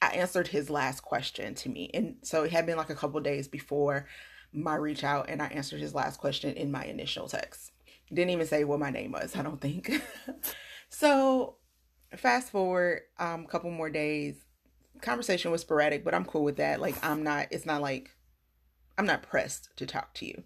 I 0.00 0.10
answered 0.14 0.48
his 0.48 0.70
last 0.70 1.00
question 1.00 1.54
to 1.56 1.68
me, 1.68 1.90
and 1.92 2.16
so 2.22 2.44
it 2.44 2.52
had 2.52 2.64
been 2.64 2.76
like 2.76 2.90
a 2.90 2.94
couple 2.94 3.20
days 3.20 3.48
before 3.48 4.06
my 4.52 4.76
reach 4.76 5.02
out, 5.02 5.28
and 5.28 5.42
I 5.42 5.46
answered 5.46 5.80
his 5.80 5.94
last 5.94 6.18
question 6.20 6.54
in 6.54 6.70
my 6.70 6.84
initial 6.84 7.26
text. 7.26 7.72
Didn't 8.12 8.30
even 8.30 8.46
say 8.46 8.64
what 8.64 8.80
my 8.80 8.90
name 8.90 9.12
was, 9.12 9.34
I 9.36 9.42
don't 9.42 9.60
think. 9.60 9.90
so 10.88 11.56
fast 12.16 12.50
forward 12.50 13.02
um, 13.18 13.44
a 13.44 13.48
couple 13.48 13.70
more 13.70 13.90
days. 13.90 14.36
Conversation 15.00 15.50
was 15.50 15.62
sporadic, 15.62 16.04
but 16.04 16.14
I'm 16.14 16.24
cool 16.24 16.44
with 16.44 16.56
that. 16.56 16.80
Like 16.80 16.94
I'm 17.04 17.22
not 17.22 17.48
it's 17.50 17.66
not 17.66 17.80
like 17.80 18.10
I'm 18.98 19.06
not 19.06 19.22
pressed 19.22 19.70
to 19.76 19.86
talk 19.86 20.14
to 20.14 20.26
you. 20.26 20.42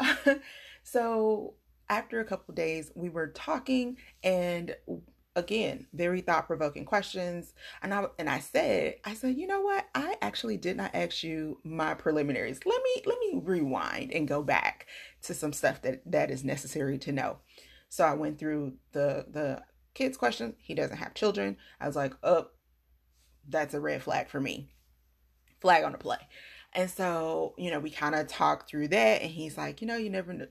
so 0.82 1.54
after 1.88 2.20
a 2.20 2.24
couple 2.24 2.54
days, 2.54 2.90
we 2.94 3.08
were 3.08 3.28
talking 3.28 3.96
and 4.22 4.74
again, 5.36 5.86
very 5.92 6.20
thought-provoking 6.20 6.84
questions. 6.84 7.54
And 7.82 7.92
I 7.92 8.06
and 8.18 8.28
I 8.28 8.38
said, 8.40 8.96
I 9.04 9.14
said, 9.14 9.36
you 9.36 9.46
know 9.46 9.60
what? 9.60 9.86
I 9.94 10.16
actually 10.22 10.56
did 10.56 10.76
not 10.76 10.94
ask 10.94 11.22
you 11.22 11.58
my 11.64 11.94
preliminaries. 11.94 12.60
Let 12.64 12.82
me 12.82 13.02
let 13.06 13.18
me 13.18 13.40
rewind 13.42 14.12
and 14.12 14.28
go 14.28 14.42
back 14.42 14.86
to 15.22 15.34
some 15.34 15.52
stuff 15.52 15.82
that 15.82 16.02
that 16.10 16.30
is 16.30 16.44
necessary 16.44 16.98
to 16.98 17.12
know. 17.12 17.38
So 17.88 18.04
I 18.04 18.14
went 18.14 18.38
through 18.38 18.74
the 18.92 19.26
the 19.30 19.62
kids 19.94 20.16
question. 20.16 20.54
He 20.58 20.74
doesn't 20.74 20.96
have 20.96 21.14
children. 21.14 21.56
I 21.80 21.86
was 21.86 21.96
like, 21.96 22.14
oh, 22.22 22.48
that's 23.48 23.74
a 23.74 23.80
red 23.80 24.02
flag 24.02 24.28
for 24.28 24.40
me. 24.40 24.70
Flag 25.60 25.84
on 25.84 25.92
the 25.92 25.98
play. 25.98 26.18
And 26.72 26.90
so, 26.90 27.54
you 27.56 27.70
know, 27.70 27.78
we 27.78 27.90
kind 27.90 28.16
of 28.16 28.26
talked 28.26 28.68
through 28.68 28.88
that, 28.88 29.22
and 29.22 29.30
he's 29.30 29.56
like, 29.56 29.80
you 29.80 29.86
know, 29.86 29.96
you 29.96 30.10
never. 30.10 30.48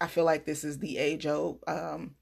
I 0.00 0.06
feel 0.06 0.24
like 0.24 0.46
this 0.46 0.64
is 0.64 0.78
the 0.78 0.98
age 0.98 1.26
old 1.26 1.62
um, 1.66 2.14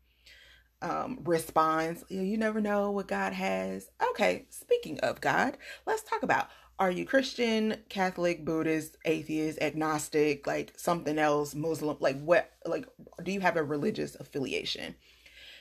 um, 0.82 1.18
response. 1.25 2.04
You 2.08 2.37
never 2.37 2.60
know 2.60 2.90
what 2.90 3.08
God 3.08 3.32
has. 3.32 3.88
Okay, 4.10 4.46
speaking 4.50 4.99
of 5.00 5.20
God, 5.20 5.56
let's 5.87 6.02
talk 6.02 6.22
about 6.22 6.49
are 6.78 6.90
you 6.90 7.04
Christian, 7.04 7.76
Catholic, 7.90 8.42
Buddhist, 8.42 8.96
atheist, 9.04 9.60
agnostic, 9.60 10.46
like 10.46 10.72
something 10.78 11.18
else, 11.18 11.54
Muslim? 11.54 11.99
Like 12.00 12.18
what? 12.22 12.50
Like, 12.64 12.87
do 13.22 13.32
you 13.32 13.40
have 13.40 13.56
a 13.56 13.62
religious 13.62 14.14
affiliation? 14.14 14.94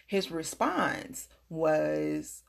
His 0.07 0.31
response 0.31 1.27
was, 1.49 2.43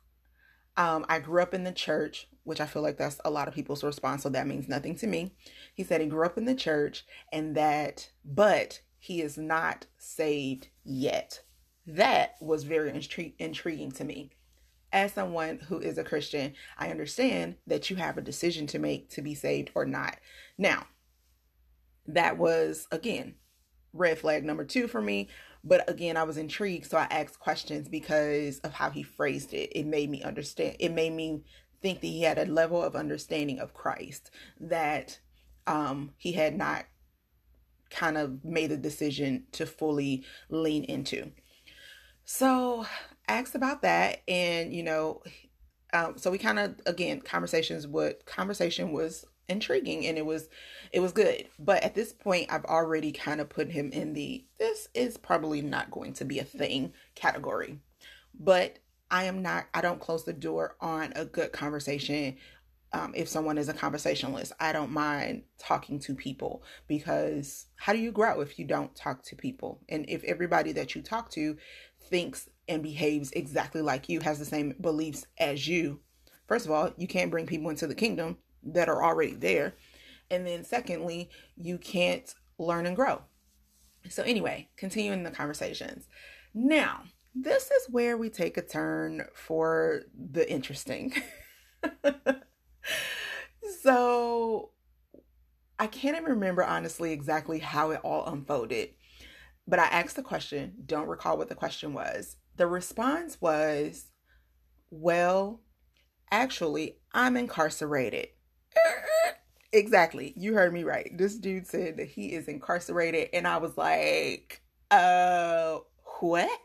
um, 0.77 1.05
I 1.09 1.19
grew 1.19 1.43
up 1.43 1.53
in 1.53 1.65
the 1.65 1.73
church, 1.73 2.29
which 2.45 2.61
I 2.61 2.67
feel 2.67 2.81
like 2.81 2.97
that's 2.97 3.21
a 3.25 3.31
lot 3.31 3.49
of 3.49 3.55
people's 3.55 3.83
response, 3.83 4.23
so 4.23 4.29
that 4.29 4.47
means 4.47 4.69
nothing 4.69 4.95
to 4.97 5.07
me. 5.09 5.35
He 5.75 5.83
said 5.83 6.01
he 6.01 6.07
grew 6.07 6.25
up 6.25 6.39
in 6.39 6.45
the 6.45 6.55
church 6.55 7.05
and 7.33 7.57
that, 7.57 8.11
but 8.25 8.81
he 9.01 9.21
is 9.21 9.37
not 9.37 9.87
saved 9.99 10.69
yet. 10.85 11.43
That 11.91 12.37
was 12.41 12.63
very 12.63 12.93
intri- 12.93 13.35
intriguing 13.39 13.91
to 13.93 14.05
me. 14.05 14.31
As 14.93 15.13
someone 15.13 15.59
who 15.59 15.79
is 15.79 15.99
a 15.99 16.05
Christian, 16.05 16.55
I 16.79 16.89
understand 16.89 17.57
that 17.67 17.91
you 17.91 17.97
have 17.97 18.17
a 18.17 18.23
decision 18.23 18.67
to 18.69 18.79
make 18.79 19.11
to 19.11 19.23
be 19.23 19.35
saved 19.35 19.71
or 19.75 19.85
not. 19.85 20.17
Now, 20.57 20.87
that 22.07 22.39
was, 22.39 22.87
again, 22.93 23.35
red 23.93 24.19
flag 24.19 24.45
number 24.45 24.65
two 24.65 24.87
for 24.87 25.01
me. 25.01 25.29
But 25.63 25.89
again, 25.91 26.17
I 26.17 26.23
was 26.23 26.39
intrigued. 26.39 26.91
So 26.91 26.97
I 26.97 27.09
asked 27.11 27.41
questions 27.41 27.89
because 27.89 28.61
of 28.61 28.73
how 28.73 28.91
he 28.91 29.03
phrased 29.03 29.53
it. 29.53 29.71
It 29.75 29.87
made 29.87 30.11
me 30.11 30.23
understand. 30.23 30.77
It 30.79 30.93
made 30.93 31.13
me 31.13 31.45
think 31.83 32.01
that 32.01 32.07
he 32.07 32.23
had 32.23 32.39
a 32.39 32.47
level 32.47 32.83
of 32.83 32.95
understanding 32.95 33.59
of 33.59 33.75
Christ 33.75 34.31
that 34.61 35.19
um, 35.67 36.13
he 36.17 36.33
had 36.33 36.57
not 36.57 36.87
kind 37.91 38.17
of 38.17 38.45
made 38.45 38.71
a 38.71 38.77
decision 38.77 39.47
to 39.53 39.67
fully 39.67 40.25
lean 40.49 40.85
into. 40.85 41.33
So 42.33 42.87
asked 43.27 43.57
about 43.57 43.83
that, 43.83 44.23
and 44.29 44.73
you 44.73 44.85
know, 44.85 45.21
um, 45.93 46.17
so 46.17 46.31
we 46.31 46.39
kind 46.39 46.61
of 46.61 46.81
again 46.87 47.23
conversations. 47.23 47.89
What 47.89 48.25
conversation 48.25 48.93
was 48.93 49.27
intriguing 49.49 50.07
and 50.07 50.17
it 50.17 50.25
was 50.25 50.49
it 50.93 51.01
was 51.01 51.11
good. 51.11 51.49
But 51.59 51.83
at 51.83 51.97
this 51.97 52.13
point 52.13 52.53
i've 52.53 52.65
already 52.67 53.11
kind 53.11 53.41
of 53.41 53.49
put 53.49 53.69
him 53.69 53.91
in 53.91 54.13
the 54.13 54.45
this 54.61 54.87
is 54.95 55.17
probably 55.17 55.61
not 55.61 55.91
going 55.91 56.13
to 56.15 56.25
be 56.25 56.39
a 56.39 56.45
thing 56.45 56.93
category. 57.17 57.81
But 58.39 58.79
i 59.11 59.25
am 59.25 59.43
not 59.43 59.67
i 59.75 59.81
don't 59.81 59.99
close 59.99 60.25
the 60.25 60.33
door 60.33 60.77
on 60.81 61.13
a 61.17 61.25
good 61.25 61.51
conversation 61.51 62.37
um, 62.93 63.13
if 63.15 63.29
someone 63.29 63.59
is 63.59 63.69
a 63.69 63.75
conversationalist. 63.75 64.53
I 64.59 64.73
don't 64.73 64.91
mind 64.91 65.43
talking 65.59 65.99
to 66.01 66.15
people 66.15 66.63
because 66.89 67.67
how 67.77 67.93
do 67.93 67.99
you 67.99 68.13
grow 68.13 68.41
if 68.41 68.59
you 68.59 68.65
don't 68.65 68.95
talk 68.95 69.23
to 69.25 69.37
people? 69.37 69.81
And 69.89 70.05
if 70.09 70.25
everybody 70.25 70.73
that 70.73 70.95
you 70.95 71.03
talk 71.03 71.31
to 71.33 71.57
thinks 72.11 72.49
and 72.69 72.83
behaves 72.83 73.31
exactly 73.33 73.83
like 73.83 74.09
you 74.09 74.21
has 74.21 74.39
the 74.39 74.45
same 74.45 74.75
beliefs 74.81 75.27
as 75.39 75.67
you 75.67 76.01
first 76.47 76.67
of 76.67 76.73
all 76.73 76.91
you 76.97 77.07
can't 77.07 77.31
bring 77.31 77.47
people 77.47 77.71
into 77.71 77.87
the 77.87 77.95
kingdom 77.95 78.37
that 78.63 78.89
are 78.89 79.03
already 79.03 79.35
there. 79.35 79.75
And 80.31 80.47
then 80.47 80.65
secondly, 80.65 81.31
you 81.57 81.79
can't 81.79 82.33
learn 82.59 82.87
and 82.87 82.97
grow. 82.97 83.23
So 84.09 84.23
anyway, 84.23 84.69
continuing 84.77 85.23
the 85.23 85.31
conversations. 85.31 86.07
Now, 86.55 87.05
this 87.35 87.71
is 87.71 87.91
where 87.91 88.17
we 88.17 88.31
take 88.31 88.57
a 88.57 88.63
turn 88.63 89.27
for 89.35 90.03
the 90.15 90.51
interesting. 90.51 91.15
so 93.83 94.71
I 95.79 95.87
can't 95.87 96.17
even 96.17 96.31
remember 96.31 96.65
honestly 96.65 97.13
exactly 97.13 97.59
how 97.59 97.91
it 97.91 98.01
all 98.03 98.27
unfolded, 98.27 98.91
but 99.71 99.79
I 99.79 99.87
asked 99.87 100.17
the 100.17 100.23
question, 100.23 100.75
don't 100.85 101.09
recall 101.09 101.39
what 101.39 101.49
the 101.49 101.55
question 101.55 101.95
was. 101.95 102.37
The 102.57 102.67
response 102.67 103.41
was, 103.41 104.07
Well, 104.91 105.61
actually, 106.31 106.99
I'm 107.15 107.37
incarcerated 107.37 108.29
exactly. 109.73 110.35
You 110.37 110.55
heard 110.55 110.73
me 110.73 110.85
right. 110.85 111.17
This 111.17 111.37
dude 111.37 111.67
said 111.67 111.97
that 111.99 112.09
he 112.09 112.33
is 112.33 112.49
incarcerated, 112.49 113.29
and 113.33 113.47
I 113.47 113.59
was 113.59 113.77
like, 113.77 114.63
uh, 114.91 115.79
what? 116.21 116.61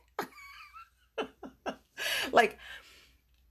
like, 2.32 2.58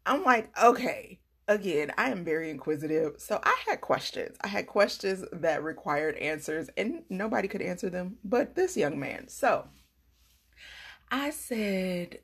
I'm 0.06 0.24
like, 0.24 0.50
okay. 0.62 1.20
Again, 1.46 1.92
I 1.98 2.10
am 2.10 2.24
very 2.24 2.50
inquisitive. 2.50 3.16
So 3.18 3.38
I 3.42 3.56
had 3.68 3.80
questions. 3.80 4.36
I 4.40 4.48
had 4.48 4.66
questions 4.66 5.24
that 5.32 5.62
required 5.62 6.16
answers, 6.16 6.70
and 6.76 7.02
nobody 7.10 7.48
could 7.48 7.62
answer 7.62 7.90
them 7.90 8.16
but 8.24 8.54
this 8.54 8.76
young 8.76 8.98
man. 8.98 9.28
So 9.28 9.66
I 11.10 11.30
said, 11.30 12.20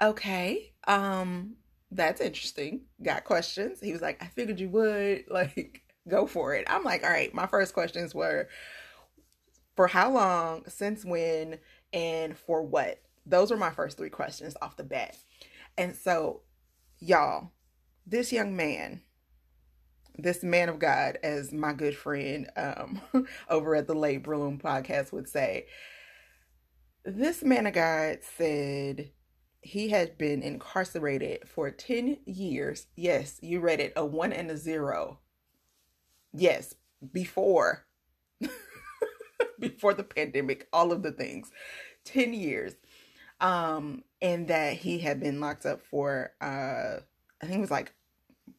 okay, 0.00 0.72
um, 0.86 1.56
that's 1.90 2.20
interesting. 2.20 2.82
Got 3.02 3.24
questions. 3.24 3.80
He 3.80 3.92
was 3.92 4.02
like, 4.02 4.22
I 4.22 4.26
figured 4.26 4.60
you 4.60 4.68
would. 4.70 5.24
Like, 5.30 5.82
go 6.08 6.26
for 6.26 6.54
it. 6.54 6.66
I'm 6.68 6.84
like, 6.84 7.02
all 7.02 7.10
right, 7.10 7.32
my 7.34 7.46
first 7.46 7.74
questions 7.74 8.14
were 8.14 8.48
for 9.74 9.86
how 9.86 10.12
long, 10.12 10.64
since 10.68 11.04
when, 11.04 11.58
and 11.92 12.36
for 12.36 12.62
what? 12.62 13.00
Those 13.26 13.50
were 13.50 13.56
my 13.56 13.70
first 13.70 13.96
three 13.96 14.10
questions 14.10 14.54
off 14.62 14.76
the 14.76 14.84
bat. 14.84 15.16
And 15.76 15.96
so, 15.96 16.42
y'all, 17.00 17.50
this 18.06 18.32
young 18.32 18.56
man, 18.56 19.02
this 20.16 20.42
man 20.42 20.68
of 20.68 20.78
God, 20.78 21.18
as 21.22 21.52
my 21.52 21.72
good 21.72 21.96
friend 21.96 22.50
um, 22.56 23.00
over 23.48 23.74
at 23.74 23.86
the 23.86 23.94
Late 23.94 24.22
Bloom 24.22 24.58
podcast 24.58 25.12
would 25.12 25.28
say, 25.28 25.66
this 27.04 27.42
man 27.42 27.66
of 27.66 27.74
God 27.74 28.18
said 28.36 29.10
he 29.60 29.88
had 29.88 30.18
been 30.18 30.42
incarcerated 30.42 31.48
for 31.48 31.70
10 31.70 32.18
years. 32.26 32.86
Yes, 32.96 33.38
you 33.42 33.60
read 33.60 33.80
it, 33.80 33.92
a 33.96 34.04
one 34.04 34.32
and 34.32 34.50
a 34.50 34.56
zero. 34.56 35.20
Yes, 36.32 36.74
before 37.12 37.86
before 39.58 39.94
the 39.94 40.02
pandemic, 40.02 40.68
all 40.72 40.92
of 40.92 41.02
the 41.02 41.12
things. 41.12 41.50
10 42.04 42.34
years. 42.34 42.74
Um 43.40 44.04
and 44.20 44.48
that 44.48 44.74
he 44.74 44.98
had 44.98 45.20
been 45.20 45.40
locked 45.40 45.66
up 45.66 45.82
for 45.82 46.32
uh 46.40 47.00
I 47.44 47.46
think 47.46 47.58
it 47.58 47.62
was 47.62 47.70
like 47.70 47.92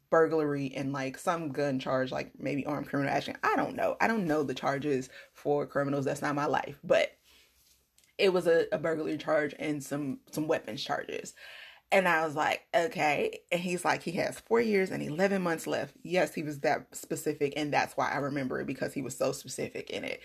burglary 0.10 0.72
and 0.76 0.94
like 0.94 1.18
some 1.18 1.50
gun 1.50 1.80
charge 1.80 2.12
like 2.12 2.32
maybe 2.38 2.66
armed 2.66 2.88
criminal 2.88 3.12
action. 3.12 3.36
I 3.44 3.56
don't 3.56 3.76
know. 3.76 3.98
I 4.00 4.08
don't 4.08 4.28
know 4.28 4.44
the 4.44 4.54
charges 4.54 5.10
for 5.34 5.66
criminals. 5.66 6.06
That's 6.06 6.22
not 6.22 6.36
my 6.36 6.46
life. 6.46 6.80
But 6.84 7.12
it 8.18 8.32
was 8.32 8.48
a, 8.48 8.66
a 8.72 8.78
burglary 8.78 9.18
charge 9.18 9.54
and 9.60 9.84
some 9.84 10.20
some 10.32 10.48
weapons 10.48 10.84
charges. 10.84 11.34
And 11.92 12.08
I 12.08 12.26
was 12.26 12.36
like, 12.36 12.62
okay. 12.76 13.40
And 13.52 13.62
he's 13.62 13.86
like, 13.86 14.04
he 14.04 14.12
has 14.14 14.40
four 14.40 14.60
years 14.60 14.92
and 14.92 15.04
11 15.04 15.42
months 15.42 15.68
left. 15.68 15.96
Yes, 16.04 16.34
he 16.34 16.44
was 16.44 16.60
that 16.62 16.96
specific. 16.96 17.54
And 17.56 17.72
that's 17.72 17.96
why 17.96 18.12
I 18.12 18.18
remember 18.18 18.60
it 18.60 18.68
because 18.68 18.94
he 18.94 19.02
was 19.02 19.18
so 19.18 19.32
specific 19.32 19.90
in 19.92 20.04
it. 20.04 20.20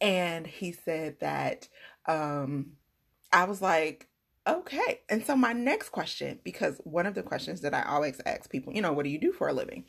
And 0.00 0.46
he 0.46 0.72
said 0.72 1.18
that, 1.20 1.68
um, 2.06 2.72
I 3.32 3.44
was 3.44 3.60
like, 3.60 4.07
okay. 4.48 5.00
And 5.08 5.24
so 5.24 5.36
my 5.36 5.52
next 5.52 5.90
question, 5.90 6.40
because 6.44 6.80
one 6.84 7.06
of 7.06 7.14
the 7.14 7.22
questions 7.22 7.60
that 7.60 7.74
I 7.74 7.82
always 7.82 8.20
ask 8.26 8.50
people, 8.50 8.72
you 8.72 8.82
know, 8.82 8.92
what 8.92 9.04
do 9.04 9.10
you 9.10 9.20
do 9.20 9.32
for 9.32 9.48
a 9.48 9.52
living? 9.52 9.84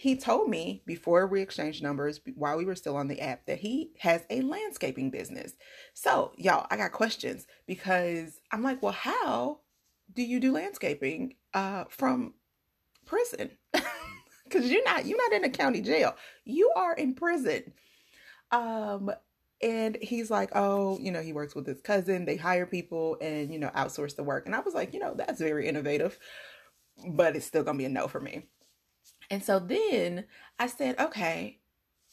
he 0.00 0.16
told 0.16 0.48
me 0.48 0.82
before 0.86 1.26
we 1.26 1.42
exchanged 1.42 1.82
numbers 1.82 2.20
while 2.34 2.56
we 2.56 2.64
were 2.64 2.74
still 2.74 2.96
on 2.96 3.08
the 3.08 3.20
app 3.20 3.44
that 3.44 3.58
he 3.58 3.90
has 3.98 4.24
a 4.30 4.40
landscaping 4.40 5.10
business. 5.10 5.52
So, 5.92 6.32
y'all, 6.38 6.66
I 6.70 6.78
got 6.78 6.92
questions 6.92 7.46
because 7.66 8.40
I'm 8.50 8.62
like, 8.62 8.82
well, 8.82 8.94
how 8.94 9.60
do 10.14 10.22
you 10.22 10.40
do 10.40 10.52
landscaping 10.52 11.34
uh, 11.54 11.84
from 11.90 12.34
prison? 13.06 13.50
Because 14.44 14.68
you're 14.68 14.82
not 14.82 15.06
you're 15.06 15.16
not 15.16 15.32
in 15.32 15.44
a 15.44 15.48
county 15.48 15.80
jail. 15.80 16.16
You 16.44 16.72
are 16.74 16.92
in 16.92 17.14
prison. 17.14 17.72
Um, 18.50 19.12
and 19.62 19.98
he's 20.00 20.30
like, 20.30 20.50
oh, 20.54 20.98
you 21.00 21.12
know, 21.12 21.22
he 21.22 21.32
works 21.32 21.54
with 21.54 21.66
his 21.66 21.80
cousin. 21.80 22.24
They 22.24 22.36
hire 22.36 22.66
people 22.66 23.16
and 23.20 23.52
you 23.52 23.58
know 23.58 23.70
outsource 23.70 24.16
the 24.16 24.22
work. 24.22 24.46
And 24.46 24.54
I 24.54 24.60
was 24.60 24.74
like, 24.74 24.94
you 24.94 25.00
know, 25.00 25.14
that's 25.14 25.40
very 25.40 25.68
innovative, 25.68 26.18
but 27.08 27.36
it's 27.36 27.46
still 27.46 27.62
gonna 27.62 27.78
be 27.78 27.84
a 27.84 27.88
no 27.88 28.08
for 28.08 28.20
me. 28.20 28.46
And 29.30 29.44
so 29.44 29.58
then 29.58 30.24
I 30.58 30.66
said, 30.66 30.98
okay, 30.98 31.58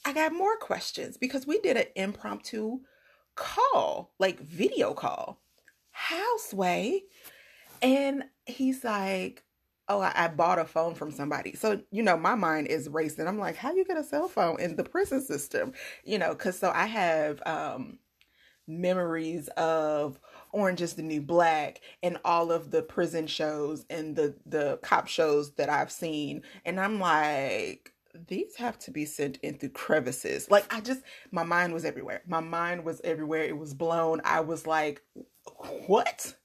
I 0.06 0.14
got 0.14 0.34
more 0.34 0.58
questions 0.58 1.18
because 1.18 1.48
we 1.48 1.60
did 1.60 1.78
an 1.78 1.88
impromptu 1.96 2.80
call, 3.36 4.14
like 4.20 4.40
video 4.40 4.94
call. 4.94 5.42
How, 5.92 6.38
Sway? 6.38 7.04
And 7.82 8.26
he's 8.46 8.84
like, 8.84 9.44
oh, 9.90 10.02
I, 10.02 10.12
I, 10.16 10.28
bought 10.28 10.60
a 10.60 10.66
phone 10.66 10.96
from 10.96 11.12
somebody. 11.12 11.56
So, 11.56 11.82
you 11.92 12.04
know, 12.04 12.18
my 12.18 12.36
mind 12.36 12.68
is 12.68 12.90
racing. 12.90 13.28
I'm 13.28 13.40
like, 13.40 13.56
how 13.56 13.74
you 13.74 13.86
get 13.86 13.98
a 13.98 14.04
cell 14.04 14.28
phone 14.28 14.60
in 14.60 14.76
the 14.76 14.84
prison 14.84 15.22
system? 15.22 15.74
You 16.04 16.20
know, 16.20 16.30
because 16.30 16.60
so 16.60 16.72
I 16.74 16.86
have 16.88 17.42
um, 17.46 18.00
memories 18.68 19.48
of 19.50 20.20
Orange 20.52 20.82
is 20.82 20.94
the 20.94 21.04
New 21.04 21.22
Black 21.22 21.82
and 22.04 22.18
all 22.26 22.52
of 22.52 22.72
the 22.72 22.82
prison 22.82 23.28
shows 23.28 23.86
and 23.90 24.16
the, 24.16 24.36
the 24.46 24.80
cop 24.84 25.08
shows 25.08 25.54
that 25.56 25.70
I've 25.70 25.92
seen. 25.92 26.42
And 26.66 26.80
I'm 26.80 27.00
like, 27.00 27.94
these 28.28 28.56
have 28.56 28.80
to 28.80 28.92
be 28.92 29.06
sent 29.06 29.38
into 29.38 29.70
crevices. 29.70 30.50
Like 30.50 30.74
I 30.74 30.82
just 30.82 31.02
my 31.32 31.44
mind 31.44 31.74
was 31.74 31.86
everywhere. 31.86 32.24
My 32.28 32.40
mind 32.40 32.84
was 32.84 33.00
everywhere. 33.04 33.44
It 33.44 33.58
was 33.58 33.74
blown. 33.74 34.22
I 34.24 34.40
was 34.40 34.66
like, 34.66 35.02
what? 35.86 36.36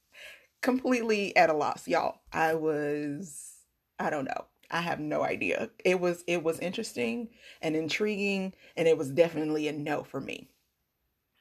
Completely 0.62 1.37
at 1.37 1.50
a 1.50 1.54
loss, 1.54 1.88
y'all. 1.88 2.21
I 2.33 2.54
was 2.54 3.54
I 3.99 4.11
don't 4.11 4.25
know. 4.25 4.47
I 4.71 4.81
have 4.81 5.00
no 5.00 5.23
idea. 5.23 5.71
It 5.85 6.00
was 6.00 6.25
it 6.26 6.42
was 6.42 6.59
interesting 6.61 7.28
and 7.61 7.76
intriguing 7.76 8.54
and 8.76 8.88
it 8.88 8.97
was 8.97 9.11
definitely 9.11 9.69
a 9.69 9.73
no 9.73 10.04
for 10.04 10.21
me. 10.21 10.49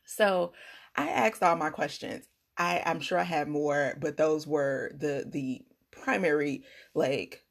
So, 0.06 0.54
I 0.96 1.10
asked 1.10 1.42
all 1.44 1.56
my 1.56 1.70
questions. 1.70 2.26
I 2.58 2.82
I'm 2.86 3.00
sure 3.00 3.18
I 3.18 3.24
had 3.24 3.48
more, 3.48 3.96
but 4.00 4.18
those 4.18 4.48
were 4.48 4.92
the 4.96 5.26
the 5.30 5.62
primary 5.92 6.64
like 6.96 7.46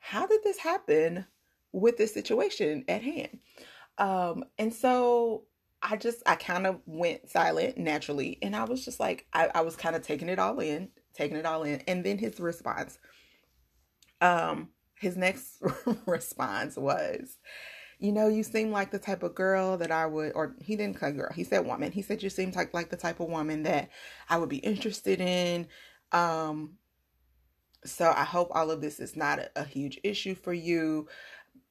how 0.00 0.26
did 0.26 0.42
this 0.44 0.58
happen? 0.58 1.26
with 1.72 1.98
this 1.98 2.14
situation 2.14 2.84
at 2.88 3.02
hand. 3.02 3.38
Um, 3.98 4.44
and 4.58 4.72
so 4.72 5.44
I 5.82 5.96
just, 5.96 6.22
I 6.26 6.36
kind 6.36 6.66
of 6.66 6.80
went 6.86 7.28
silent 7.30 7.78
naturally. 7.78 8.38
And 8.42 8.56
I 8.56 8.64
was 8.64 8.84
just 8.84 9.00
like, 9.00 9.26
I, 9.32 9.50
I 9.54 9.60
was 9.62 9.76
kind 9.76 9.96
of 9.96 10.02
taking 10.02 10.28
it 10.28 10.38
all 10.38 10.60
in, 10.60 10.88
taking 11.18 11.36
it 11.36 11.46
all 11.46 11.62
in. 11.64 11.82
And 11.86 12.04
then 12.04 12.18
his 12.18 12.40
response, 12.40 12.98
um, 14.20 14.70
his 14.94 15.16
next 15.16 15.62
response 16.06 16.76
was, 16.76 17.36
you 17.98 18.12
know, 18.12 18.28
you 18.28 18.42
seem 18.42 18.70
like 18.70 18.90
the 18.90 18.98
type 18.98 19.22
of 19.22 19.34
girl 19.34 19.76
that 19.78 19.90
I 19.90 20.06
would, 20.06 20.32
or 20.34 20.54
he 20.60 20.76
didn't 20.76 21.00
say 21.00 21.12
girl, 21.12 21.32
he 21.34 21.44
said 21.44 21.66
woman. 21.66 21.92
He 21.92 22.02
said 22.02 22.22
you 22.22 22.30
seem 22.30 22.52
like 22.52 22.72
like 22.72 22.90
the 22.90 22.96
type 22.96 23.20
of 23.20 23.28
woman 23.28 23.64
that 23.64 23.90
I 24.30 24.38
would 24.38 24.48
be 24.48 24.58
interested 24.58 25.20
in. 25.20 25.66
Um, 26.12 26.74
so 27.84 28.12
I 28.16 28.24
hope 28.24 28.48
all 28.52 28.70
of 28.70 28.80
this 28.80 29.00
is 29.00 29.16
not 29.16 29.40
a, 29.40 29.50
a 29.56 29.64
huge 29.64 29.98
issue 30.04 30.34
for 30.34 30.52
you 30.52 31.08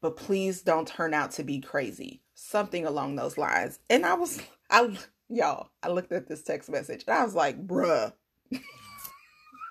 but 0.01 0.15
please 0.15 0.61
don't 0.61 0.87
turn 0.87 1.13
out 1.13 1.31
to 1.31 1.43
be 1.43 1.59
crazy. 1.59 2.21
Something 2.33 2.85
along 2.85 3.15
those 3.15 3.37
lines. 3.37 3.79
And 3.89 4.05
I 4.05 4.13
was, 4.13 4.41
I, 4.69 4.97
y'all, 5.29 5.69
I 5.81 5.89
looked 5.89 6.11
at 6.11 6.27
this 6.27 6.43
text 6.43 6.69
message 6.69 7.03
and 7.07 7.17
I 7.17 7.23
was 7.23 7.35
like, 7.35 7.65
bruh, 7.65 8.13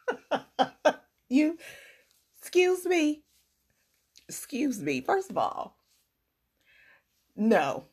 you, 1.29 1.59
excuse 2.41 2.85
me, 2.87 3.23
excuse 4.29 4.81
me. 4.81 5.01
First 5.01 5.31
of 5.31 5.39
all, 5.39 5.77
no, 7.35 7.85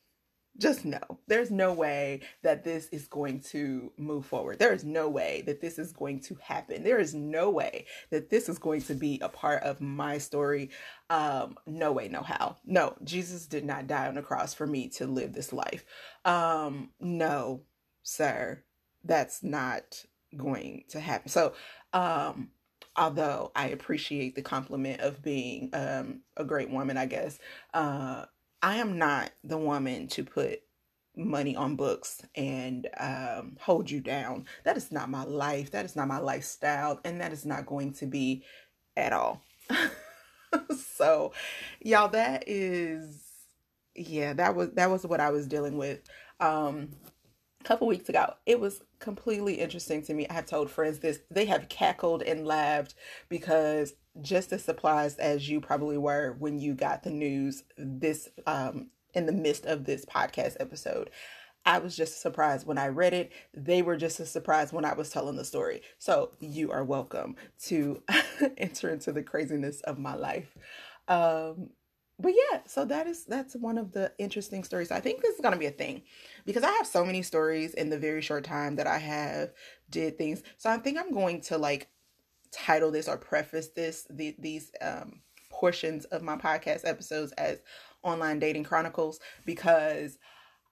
just 0.58 0.86
no. 0.86 1.00
There's 1.28 1.50
no 1.50 1.74
way 1.74 2.22
that 2.44 2.64
this 2.64 2.88
is 2.92 3.08
going 3.08 3.42
to 3.52 3.92
move 3.98 4.26
forward. 4.26 4.60
There 4.60 4.74
is 4.74 4.84
no 4.84 5.10
way 5.10 5.44
that 5.48 5.62
this 5.62 5.80
is 5.80 5.92
going 5.92 6.20
to 6.22 6.38
happen. 6.42 6.84
There 6.84 7.00
is 7.00 7.16
no 7.16 7.50
way 7.50 7.86
that 8.12 8.30
this 8.30 8.48
is 8.48 8.60
going 8.60 8.82
to 8.84 8.94
be 8.94 9.20
a 9.22 9.30
part 9.30 9.64
of 9.64 9.82
my 9.82 10.20
story. 10.20 10.70
Um, 11.10 11.58
no 11.66 11.92
way, 11.92 12.08
no 12.08 12.22
how. 12.22 12.58
No, 12.66 12.96
Jesus 13.04 13.48
did 13.48 13.66
not 13.66 13.88
die 13.88 14.08
on 14.08 14.16
the 14.16 14.22
cross 14.22 14.54
for 14.54 14.68
me 14.68 14.90
to 14.90 15.08
live 15.08 15.34
this 15.34 15.52
life. 15.52 15.86
Um, 16.24 16.92
no, 17.00 17.64
sir, 18.04 18.64
that's 19.04 19.44
not 19.44 20.06
going 20.38 20.84
to 20.90 21.00
happen. 21.00 21.30
So, 21.30 21.54
um, 21.94 22.50
although 22.96 23.52
I 23.56 23.70
appreciate 23.70 24.36
the 24.36 24.42
compliment 24.42 25.02
of 25.02 25.22
being 25.22 25.70
um, 25.74 26.22
a 26.38 26.44
great 26.44 26.70
woman, 26.70 26.98
I 26.98 27.06
guess, 27.06 27.40
uh, 27.74 28.26
I 28.62 28.78
am 28.78 28.98
not 28.98 29.32
the 29.44 29.58
woman 29.58 30.08
to 30.10 30.24
put 30.24 30.62
money 31.16 31.56
on 31.56 31.76
books 31.76 32.22
and 32.36 32.88
um, 32.98 33.58
hold 33.60 33.90
you 33.92 34.00
down. 34.00 34.46
That 34.64 34.78
is 34.78 34.92
not 34.92 35.10
my 35.10 35.24
life. 35.24 35.72
That 35.72 35.86
is 35.86 35.96
not 35.96 36.08
my 36.08 36.20
lifestyle. 36.20 37.00
And 37.04 37.22
that 37.22 37.34
is 37.34 37.46
not 37.46 37.66
going 37.66 37.94
to 37.94 38.06
be 38.06 38.44
at 38.96 39.14
all. 39.14 39.42
so, 40.96 41.34
y'all, 41.82 42.10
that 42.10 42.46
is, 42.48 43.22
yeah, 43.96 44.34
that 44.34 44.56
was, 44.56 44.72
that 44.72 44.90
was 44.90 45.06
what 45.06 45.20
I 45.20 45.32
was 45.32 45.48
dealing 45.48 45.78
with. 45.78 46.00
Um, 46.40 46.90
a 47.64 47.68
couple 47.68 47.88
weeks 47.88 48.10
ago. 48.10 48.34
It 48.46 48.60
was 48.60 48.82
completely 49.04 49.56
interesting 49.56 50.02
to 50.02 50.14
me. 50.14 50.26
I 50.30 50.34
have 50.34 50.46
told 50.46 50.72
friends 50.72 51.00
this. 51.00 51.20
They 51.30 51.46
have 51.46 51.68
cackled 51.68 52.24
and 52.24 52.48
laughed 52.48 52.96
because 53.28 53.94
just 54.22 54.54
as 54.54 54.64
surprised 54.64 55.20
as 55.20 55.50
you 55.50 55.60
probably 55.60 55.98
were 55.98 56.36
when 56.40 56.58
you 56.58 56.74
got 56.74 57.04
the 57.04 57.10
news 57.10 57.64
this 57.78 58.30
um 58.48 58.90
in 59.14 59.26
the 59.26 59.32
midst 59.32 59.66
of 59.66 59.84
this 59.84 60.06
podcast 60.06 60.56
episode. 60.60 61.10
I 61.66 61.80
was 61.80 61.96
just 61.96 62.22
surprised 62.22 62.66
when 62.66 62.78
I 62.78 62.88
read 62.88 63.14
it. 63.14 63.32
They 63.54 63.82
were 63.82 63.98
just 63.98 64.20
as 64.20 64.32
surprised 64.32 64.74
when 64.74 64.86
I 64.86 64.94
was 64.94 65.10
telling 65.10 65.36
the 65.36 65.46
story. 65.46 65.82
So 65.98 66.32
you 66.40 66.72
are 66.72 66.84
welcome 66.84 67.36
to 67.66 68.04
enter 68.58 68.90
into 68.90 69.12
the 69.12 69.24
craziness 69.24 69.82
of 69.82 69.98
my 69.98 70.16
life. 70.16 70.56
Um, 71.08 71.70
but 72.20 72.34
yeah, 72.34 72.60
so 72.66 72.86
that 72.86 73.08
is 73.08 73.26
that's 73.26 73.56
one 73.56 73.78
of 73.78 73.92
the 73.92 74.12
interesting 74.18 74.64
stories. 74.64 74.92
I 74.92 75.00
think 75.00 75.22
this 75.22 75.36
is 75.36 75.42
gonna 75.42 75.58
be 75.58 75.66
a 75.66 75.72
thing 75.72 76.04
because 76.46 76.64
I 76.64 76.72
have 76.72 76.88
so 76.88 77.04
many 77.04 77.22
stories 77.22 77.74
in 77.74 77.90
the 77.90 78.00
very 78.00 78.22
short 78.22 78.44
time 78.44 78.76
that 78.76 78.88
I 78.88 78.98
have 79.00 79.52
did 79.90 80.18
things. 80.18 80.44
So 80.58 80.70
I 80.70 80.78
think 80.78 80.98
I'm 80.98 81.12
going 81.12 81.42
to 81.42 81.58
like 81.58 81.90
title 82.52 82.92
this 82.92 83.08
or 83.08 83.18
preface 83.18 83.70
this 83.70 84.06
the, 84.10 84.36
these 84.40 84.72
um, 84.82 85.22
portions 85.50 86.06
of 86.06 86.22
my 86.22 86.38
podcast 86.38 86.82
episodes 86.88 87.32
as 87.34 87.60
online 88.04 88.40
dating 88.40 88.64
chronicles 88.64 89.20
because 89.46 90.18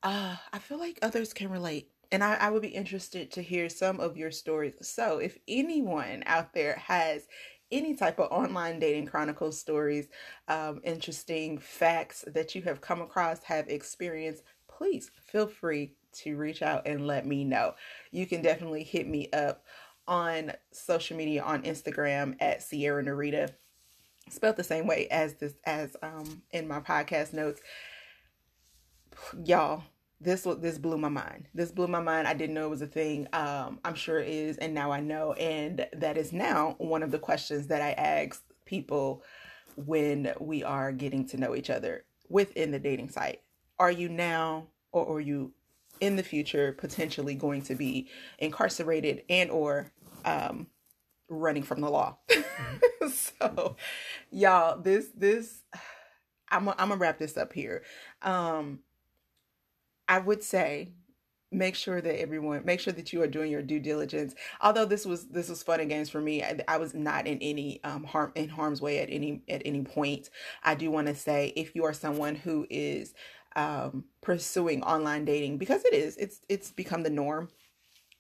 uh, 0.04 0.36
I 0.52 0.60
feel 0.60 0.80
like 0.80 1.00
others 1.02 1.34
can 1.34 1.50
relate. 1.50 1.90
And 2.12 2.24
I, 2.24 2.36
I 2.36 2.50
would 2.50 2.62
be 2.62 2.68
interested 2.68 3.32
to 3.32 3.42
hear 3.42 3.70
some 3.70 4.00
of 4.00 4.18
your 4.18 4.32
stories. 4.32 4.74
So, 4.82 5.20
if 5.20 5.38
anyone 5.48 6.24
out 6.26 6.54
there 6.54 6.76
has 6.76 7.26
any 7.72 7.96
type 7.96 8.20
of 8.20 8.32
online 8.32 8.80
dating 8.80 9.08
chronicles 9.08 9.60
stories, 9.60 10.08
um, 10.48 10.82
interesting 10.84 11.58
facts 11.58 12.24
that 12.28 12.56
you 12.56 12.62
have 12.64 12.82
come 12.82 13.02
across, 13.02 13.44
have 13.44 13.68
experienced, 13.70 14.44
please 14.68 15.12
feel 15.26 15.48
free 15.48 15.94
to 16.14 16.36
reach 16.38 16.62
out 16.62 16.86
and 16.86 17.08
let 17.08 17.26
me 17.26 17.44
know. 17.44 17.74
You 18.12 18.26
can 18.26 18.42
definitely 18.42 18.84
hit 18.84 19.08
me 19.08 19.30
up 19.32 19.64
on 20.08 20.52
social 20.72 21.16
media 21.16 21.44
on 21.44 21.64
Instagram 21.64 22.36
at 22.40 22.62
Sierra 22.62 23.04
Narita, 23.04 23.52
spelled 24.30 24.58
the 24.58 24.64
same 24.64 24.88
way 24.88 25.08
as 25.10 25.36
this 25.36 25.54
as 25.66 25.96
um 26.02 26.42
in 26.52 26.68
my 26.68 26.80
podcast 26.80 27.34
notes. 27.34 27.62
Y'all, 29.46 29.84
this 30.22 30.44
this 30.60 30.78
blew 30.78 30.98
my 30.98 31.10
mind. 31.10 31.48
This 31.54 31.72
blew 31.72 31.88
my 31.88 32.02
mind. 32.02 32.28
I 32.28 32.34
didn't 32.34 32.56
know 32.56 32.66
it 32.66 32.70
was 32.70 32.82
a 32.82 32.88
thing. 32.88 33.28
Um, 33.34 33.80
I'm 33.84 33.96
sure 33.96 34.20
it 34.20 34.30
is, 34.30 34.58
and 34.58 34.74
now 34.74 34.92
I 34.92 35.00
know. 35.00 35.34
And 35.34 35.88
that 35.94 36.18
is 36.18 36.32
now 36.32 36.76
one 36.78 37.04
of 37.04 37.12
the 37.12 37.20
questions 37.20 37.68
that 37.68 37.82
I 37.82 37.92
ask 37.94 38.44
people 38.66 39.24
when 39.76 40.34
we 40.40 40.64
are 40.64 40.92
getting 40.92 41.28
to 41.30 41.38
know 41.38 41.56
each 41.56 41.70
other 41.70 42.06
within 42.30 42.72
the 42.72 42.80
dating 42.80 43.10
site. 43.10 43.42
Are 43.80 43.92
you 43.92 44.10
now, 44.10 44.68
or 44.92 45.18
are 45.18 45.20
you 45.20 45.54
in 46.00 46.16
the 46.16 46.24
future 46.24 46.74
potentially 46.74 47.36
going 47.36 47.62
to 47.62 47.76
be 47.76 48.08
incarcerated 48.40 49.24
and 49.30 49.50
or 49.52 49.92
um, 50.26 50.68
running 51.30 51.64
from 51.64 51.82
the 51.82 51.90
law. 51.90 52.18
So, 53.10 53.78
y'all, 54.30 54.80
this 54.80 55.08
this 55.16 55.64
I'm 56.52 56.70
I'm 56.70 56.76
gonna 56.78 56.98
wrap 56.98 57.18
this 57.18 57.36
up 57.36 57.52
here. 57.52 57.82
Um, 58.22 58.82
I 60.12 60.20
would 60.20 60.44
say 60.44 60.90
make 61.54 61.74
sure 61.76 62.02
that 62.02 62.20
everyone 62.20 62.66
make 62.66 62.82
sure 62.82 62.94
that 62.94 63.14
you 63.14 63.22
are 63.22 63.28
doing 63.28 63.50
your 63.50 63.62
due 63.62 63.80
diligence. 63.80 64.36
Although 64.60 64.84
this 64.86 65.06
was 65.06 65.28
this 65.30 65.48
was 65.48 65.64
fun 65.64 65.80
and 65.80 65.90
games 65.90 66.10
for 66.10 66.20
me 66.20 66.44
i, 66.44 66.58
I 66.68 66.78
was 66.78 66.94
not 66.94 67.28
in 67.28 67.38
any 67.40 67.82
um, 67.86 68.04
harm 68.04 68.34
in 68.36 68.50
harm's 68.50 68.82
way 68.82 69.00
at 69.00 69.10
any 69.10 69.42
at 69.48 69.62
any 69.64 69.84
point. 69.84 70.30
I 70.64 70.76
do 70.76 70.92
want 70.92 71.08
to 71.08 71.16
say 71.16 71.54
if 71.56 71.76
you 71.76 71.86
are 71.86 71.94
someone 71.94 72.36
who 72.36 72.68
is 72.70 73.14
um, 73.56 74.04
pursuing 74.22 74.84
online 74.84 75.24
dating 75.24 75.58
because 75.60 75.86
it 75.86 75.94
is 75.94 76.18
it's 76.18 76.42
it's 76.50 76.72
become 76.72 77.04
the 77.04 77.10
norm 77.10 77.50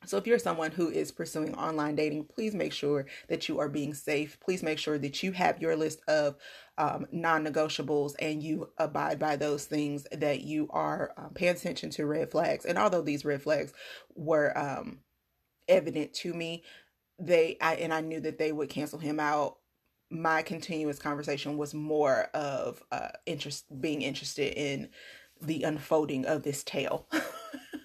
so, 0.06 0.18
if 0.18 0.26
you're 0.26 0.40
someone 0.40 0.72
who 0.72 0.90
is 0.90 1.12
pursuing 1.12 1.54
online 1.56 1.96
dating, 1.96 2.26
please 2.26 2.56
make 2.56 2.74
sure 2.74 3.06
that 3.28 3.48
you 3.48 3.60
are 3.60 3.70
being 3.70 3.94
safe. 3.94 4.40
Please 4.40 4.64
make 4.64 4.80
sure 4.80 4.98
that 4.98 5.22
you 5.22 5.32
have 5.32 5.62
your 5.62 5.76
list 5.76 6.02
of 6.08 6.38
um, 6.80 7.06
non 7.12 7.46
negotiables 7.46 8.16
and 8.20 8.42
you 8.42 8.72
abide 8.80 9.20
by 9.20 9.36
those 9.36 9.66
things, 9.66 10.08
that 10.12 10.42
you 10.42 10.68
are 10.72 11.12
um, 11.18 11.32
paying 11.36 11.56
attention 11.56 11.92
to 11.92 12.08
red 12.08 12.32
flags. 12.32 12.66
And 12.66 12.80
although 12.80 13.04
these 13.04 13.26
red 13.26 13.44
flags 13.44 13.74
were 14.16 14.58
um, 14.58 15.00
evident 15.68 16.14
to 16.16 16.34
me, 16.34 16.64
they, 17.20 17.58
I, 17.62 17.76
and 17.76 17.94
I 17.94 18.02
knew 18.02 18.20
that 18.22 18.40
they 18.40 18.52
would 18.52 18.70
cancel 18.70 18.98
him 18.98 19.20
out. 19.20 19.58
My 20.10 20.42
continuous 20.42 20.98
conversation 20.98 21.58
was 21.58 21.76
more 21.76 22.24
of 22.34 22.82
uh, 22.92 23.10
interest, 23.28 23.66
being 23.80 24.02
interested 24.02 24.54
in 24.58 24.90
the 25.40 25.62
unfolding 25.62 26.26
of 26.26 26.42
this 26.42 26.64
tale. 26.64 27.08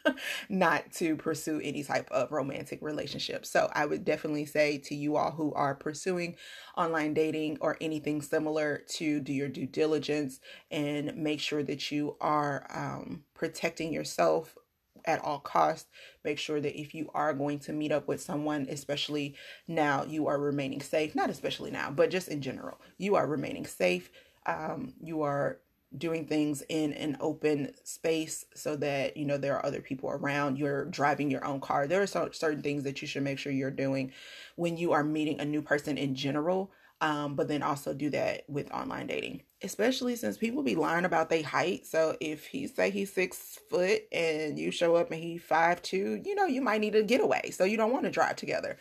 not 0.48 0.90
to 0.92 1.16
pursue 1.16 1.60
any 1.62 1.82
type 1.82 2.08
of 2.10 2.32
romantic 2.32 2.80
relationship. 2.82 3.44
So 3.46 3.70
I 3.74 3.86
would 3.86 4.04
definitely 4.04 4.46
say 4.46 4.78
to 4.78 4.94
you 4.94 5.16
all 5.16 5.30
who 5.32 5.52
are 5.54 5.74
pursuing 5.74 6.36
online 6.76 7.14
dating 7.14 7.58
or 7.60 7.76
anything 7.80 8.22
similar 8.22 8.82
to 8.94 9.20
do 9.20 9.32
your 9.32 9.48
due 9.48 9.66
diligence 9.66 10.40
and 10.70 11.16
make 11.16 11.40
sure 11.40 11.62
that 11.62 11.90
you 11.90 12.16
are 12.20 12.66
um, 12.74 13.24
protecting 13.34 13.92
yourself 13.92 14.56
at 15.04 15.22
all 15.22 15.38
costs. 15.38 15.88
Make 16.24 16.38
sure 16.38 16.60
that 16.60 16.78
if 16.80 16.94
you 16.94 17.10
are 17.14 17.32
going 17.32 17.58
to 17.60 17.72
meet 17.72 17.92
up 17.92 18.08
with 18.08 18.20
someone, 18.20 18.66
especially 18.68 19.36
now, 19.68 20.04
you 20.04 20.26
are 20.26 20.38
remaining 20.38 20.80
safe. 20.80 21.14
Not 21.14 21.30
especially 21.30 21.70
now, 21.70 21.90
but 21.90 22.10
just 22.10 22.28
in 22.28 22.40
general, 22.42 22.78
you 22.98 23.14
are 23.14 23.26
remaining 23.26 23.66
safe. 23.66 24.10
Um, 24.46 24.94
you 25.02 25.22
are 25.22 25.58
doing 25.96 26.27
things 26.27 26.62
in 26.68 26.92
an 26.94 27.16
open 27.20 27.72
space 27.85 28.44
so 28.55 28.77
that 28.77 29.16
you 29.16 29.25
know 29.25 29.38
there 29.38 29.57
are 29.57 29.66
other 29.66 29.81
people 29.81 30.11
around. 30.11 30.59
You're 30.59 30.87
driving 30.87 31.31
your 31.31 31.44
own 31.44 31.61
car. 31.61 31.87
There 31.87 32.03
are 32.03 32.07
so, 32.07 32.29
certain 32.33 32.62
things 32.62 32.85
that 32.85 33.01
you 33.03 33.09
should 33.09 33.22
make 33.22 33.38
sure 33.38 33.53
you're 33.53 33.70
doing 33.70 34.12
when 34.57 34.77
you 34.77 34.92
are 34.92 35.05
meeting 35.05 35.40
a 35.40 35.44
new 35.44 35.62
person 35.62 35.99
in 35.99 36.14
general 36.14 36.70
um, 37.01 37.35
but 37.35 37.49
then 37.49 37.62
also 37.62 37.92
do 37.92 38.09
that 38.11 38.44
with 38.49 38.70
online 38.72 39.07
dating 39.07 39.42
especially 39.62 40.16
since 40.16 40.37
people 40.37 40.62
be 40.62 40.75
lying 40.75 41.05
about 41.05 41.31
their 41.31 41.42
height. 41.42 41.87
So 41.87 42.16
if 42.20 42.46
he 42.46 42.66
say 42.66 42.90
he's 42.90 43.12
six 43.12 43.59
foot 43.70 44.03
and 44.12 44.59
you 44.59 44.70
show 44.70 44.96
up 44.96 45.11
and 45.11 45.22
he 45.22 45.38
five 45.38 45.83
two 45.83 46.20
you 46.25 46.35
know 46.35 46.46
you 46.46 46.61
might 46.61 46.81
need 46.81 46.94
a 46.94 47.03
getaway. 47.03 47.51
So 47.51 47.64
you 47.64 47.77
don't 47.77 47.92
want 47.92 48.05
to 48.05 48.11
drive 48.11 48.37
together 48.37 48.79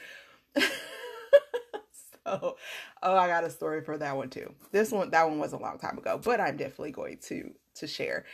oh 2.41 2.55
oh, 3.03 3.15
i 3.15 3.27
got 3.27 3.43
a 3.43 3.49
story 3.49 3.83
for 3.83 3.97
that 3.97 4.17
one 4.17 4.29
too. 4.29 4.53
This 4.71 4.91
one 4.91 5.11
that 5.11 5.27
one 5.27 5.39
was 5.39 5.53
a 5.53 5.57
long 5.57 5.77
time 5.77 5.97
ago 5.97 6.19
but 6.23 6.39
i'm 6.39 6.57
definitely 6.57 6.91
going 6.91 7.17
to 7.23 7.51
to 7.75 7.88
share. 7.88 8.25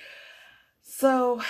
So 0.82 1.42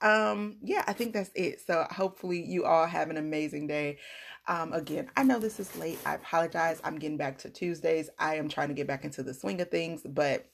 um 0.00 0.56
yeah 0.62 0.84
i 0.86 0.92
think 0.92 1.12
that's 1.12 1.30
it. 1.34 1.60
So 1.66 1.86
hopefully 1.90 2.44
you 2.44 2.64
all 2.64 2.86
have 2.86 3.10
an 3.10 3.16
amazing 3.16 3.66
day. 3.66 3.98
Um 4.46 4.72
again 4.72 5.10
i 5.16 5.22
know 5.22 5.38
this 5.38 5.60
is 5.60 5.74
late. 5.76 5.98
I 6.04 6.16
apologize. 6.16 6.80
I'm 6.84 6.98
getting 6.98 7.16
back 7.16 7.38
to 7.38 7.50
tuesdays. 7.50 8.10
I 8.18 8.36
am 8.36 8.48
trying 8.48 8.68
to 8.68 8.74
get 8.74 8.86
back 8.86 9.04
into 9.04 9.22
the 9.22 9.34
swing 9.34 9.60
of 9.60 9.70
things 9.70 10.02
but 10.04 10.46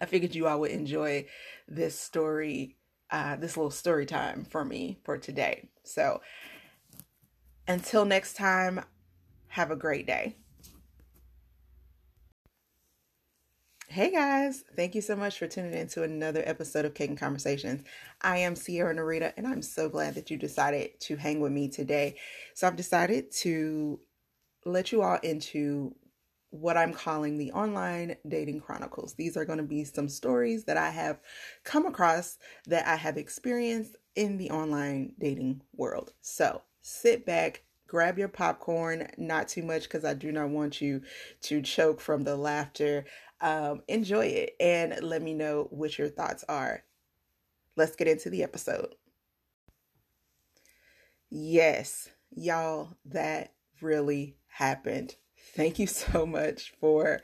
i 0.00 0.06
figured 0.06 0.34
you 0.34 0.46
all 0.46 0.60
would 0.60 0.70
enjoy 0.70 1.26
this 1.68 1.98
story 1.98 2.76
uh 3.10 3.36
this 3.36 3.56
little 3.56 3.70
story 3.70 4.06
time 4.06 4.44
for 4.44 4.64
me 4.64 4.98
for 5.04 5.18
today. 5.18 5.68
So 5.84 6.20
until 7.68 8.04
next 8.04 8.34
time 8.34 8.84
have 9.50 9.70
a 9.70 9.76
great 9.76 10.06
day 10.06 10.34
Hey 13.92 14.12
guys, 14.12 14.62
thank 14.76 14.94
you 14.94 15.00
so 15.00 15.16
much 15.16 15.36
for 15.36 15.48
tuning 15.48 15.74
in 15.74 15.88
to 15.88 16.04
another 16.04 16.44
episode 16.46 16.84
of 16.84 16.94
Cake 16.94 17.08
and 17.08 17.18
Conversations. 17.18 17.82
I 18.20 18.38
am 18.38 18.54
Sierra 18.54 18.94
Narita, 18.94 19.32
and 19.36 19.48
I'm 19.48 19.62
so 19.62 19.88
glad 19.88 20.14
that 20.14 20.30
you 20.30 20.36
decided 20.36 21.00
to 21.00 21.16
hang 21.16 21.40
with 21.40 21.50
me 21.50 21.66
today. 21.66 22.14
So, 22.54 22.68
I've 22.68 22.76
decided 22.76 23.32
to 23.38 23.98
let 24.64 24.92
you 24.92 25.02
all 25.02 25.18
into 25.24 25.96
what 26.50 26.76
I'm 26.76 26.92
calling 26.92 27.36
the 27.36 27.50
online 27.50 28.14
dating 28.28 28.60
chronicles. 28.60 29.14
These 29.14 29.36
are 29.36 29.44
going 29.44 29.58
to 29.58 29.64
be 29.64 29.82
some 29.82 30.08
stories 30.08 30.66
that 30.66 30.76
I 30.76 30.90
have 30.90 31.18
come 31.64 31.84
across 31.84 32.38
that 32.68 32.86
I 32.86 32.94
have 32.94 33.16
experienced 33.16 33.96
in 34.14 34.36
the 34.36 34.52
online 34.52 35.14
dating 35.18 35.62
world. 35.74 36.12
So, 36.20 36.62
sit 36.80 37.26
back, 37.26 37.64
grab 37.90 38.18
your 38.18 38.28
popcorn, 38.28 39.08
not 39.18 39.48
too 39.48 39.64
much 39.64 39.82
because 39.82 40.04
I 40.04 40.14
do 40.14 40.30
not 40.30 40.50
want 40.50 40.80
you 40.80 41.02
to 41.42 41.60
choke 41.60 42.00
from 42.00 42.22
the 42.22 42.36
laughter. 42.36 43.04
Um, 43.40 43.82
enjoy 43.88 44.26
it 44.26 44.54
and 44.60 45.02
let 45.02 45.20
me 45.22 45.34
know 45.34 45.66
what 45.70 45.98
your 45.98 46.08
thoughts 46.08 46.44
are. 46.48 46.84
Let's 47.76 47.96
get 47.96 48.06
into 48.06 48.30
the 48.30 48.44
episode. 48.44 48.94
Yes, 51.30 52.08
y'all, 52.30 52.96
that 53.06 53.54
really 53.80 54.36
happened. 54.46 55.16
Thank 55.56 55.80
you 55.80 55.86
so 55.88 56.24
much 56.24 56.72
for 56.80 57.22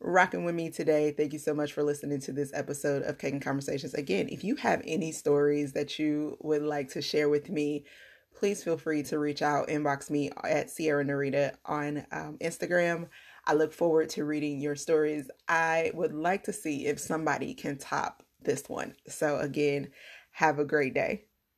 rocking 0.00 0.44
with 0.44 0.56
me 0.56 0.68
today. 0.70 1.12
Thank 1.12 1.32
you 1.32 1.38
so 1.38 1.54
much 1.54 1.72
for 1.72 1.84
listening 1.84 2.20
to 2.22 2.32
this 2.32 2.50
episode 2.54 3.04
of 3.04 3.18
Cake 3.18 3.34
and 3.34 3.42
Conversations. 3.42 3.94
Again, 3.94 4.28
if 4.30 4.42
you 4.42 4.56
have 4.56 4.82
any 4.84 5.12
stories 5.12 5.74
that 5.74 6.00
you 6.00 6.38
would 6.40 6.62
like 6.62 6.88
to 6.90 7.02
share 7.02 7.28
with 7.28 7.48
me, 7.48 7.84
please 8.34 8.62
feel 8.62 8.76
free 8.76 9.02
to 9.04 9.18
reach 9.18 9.42
out, 9.42 9.68
inbox 9.68 10.10
me 10.10 10.30
at 10.44 10.70
Sierra 10.70 11.04
Narita 11.04 11.54
on 11.64 12.06
um, 12.12 12.38
Instagram. 12.40 13.08
I 13.46 13.54
look 13.54 13.72
forward 13.72 14.08
to 14.10 14.24
reading 14.24 14.60
your 14.60 14.76
stories. 14.76 15.30
I 15.48 15.90
would 15.94 16.12
like 16.12 16.44
to 16.44 16.52
see 16.52 16.86
if 16.86 17.00
somebody 17.00 17.54
can 17.54 17.78
top 17.78 18.22
this 18.42 18.68
one. 18.68 18.94
So, 19.08 19.38
again, 19.38 19.90
have 20.32 20.58
a 20.58 20.64
great 20.64 20.94
day. 20.94 21.24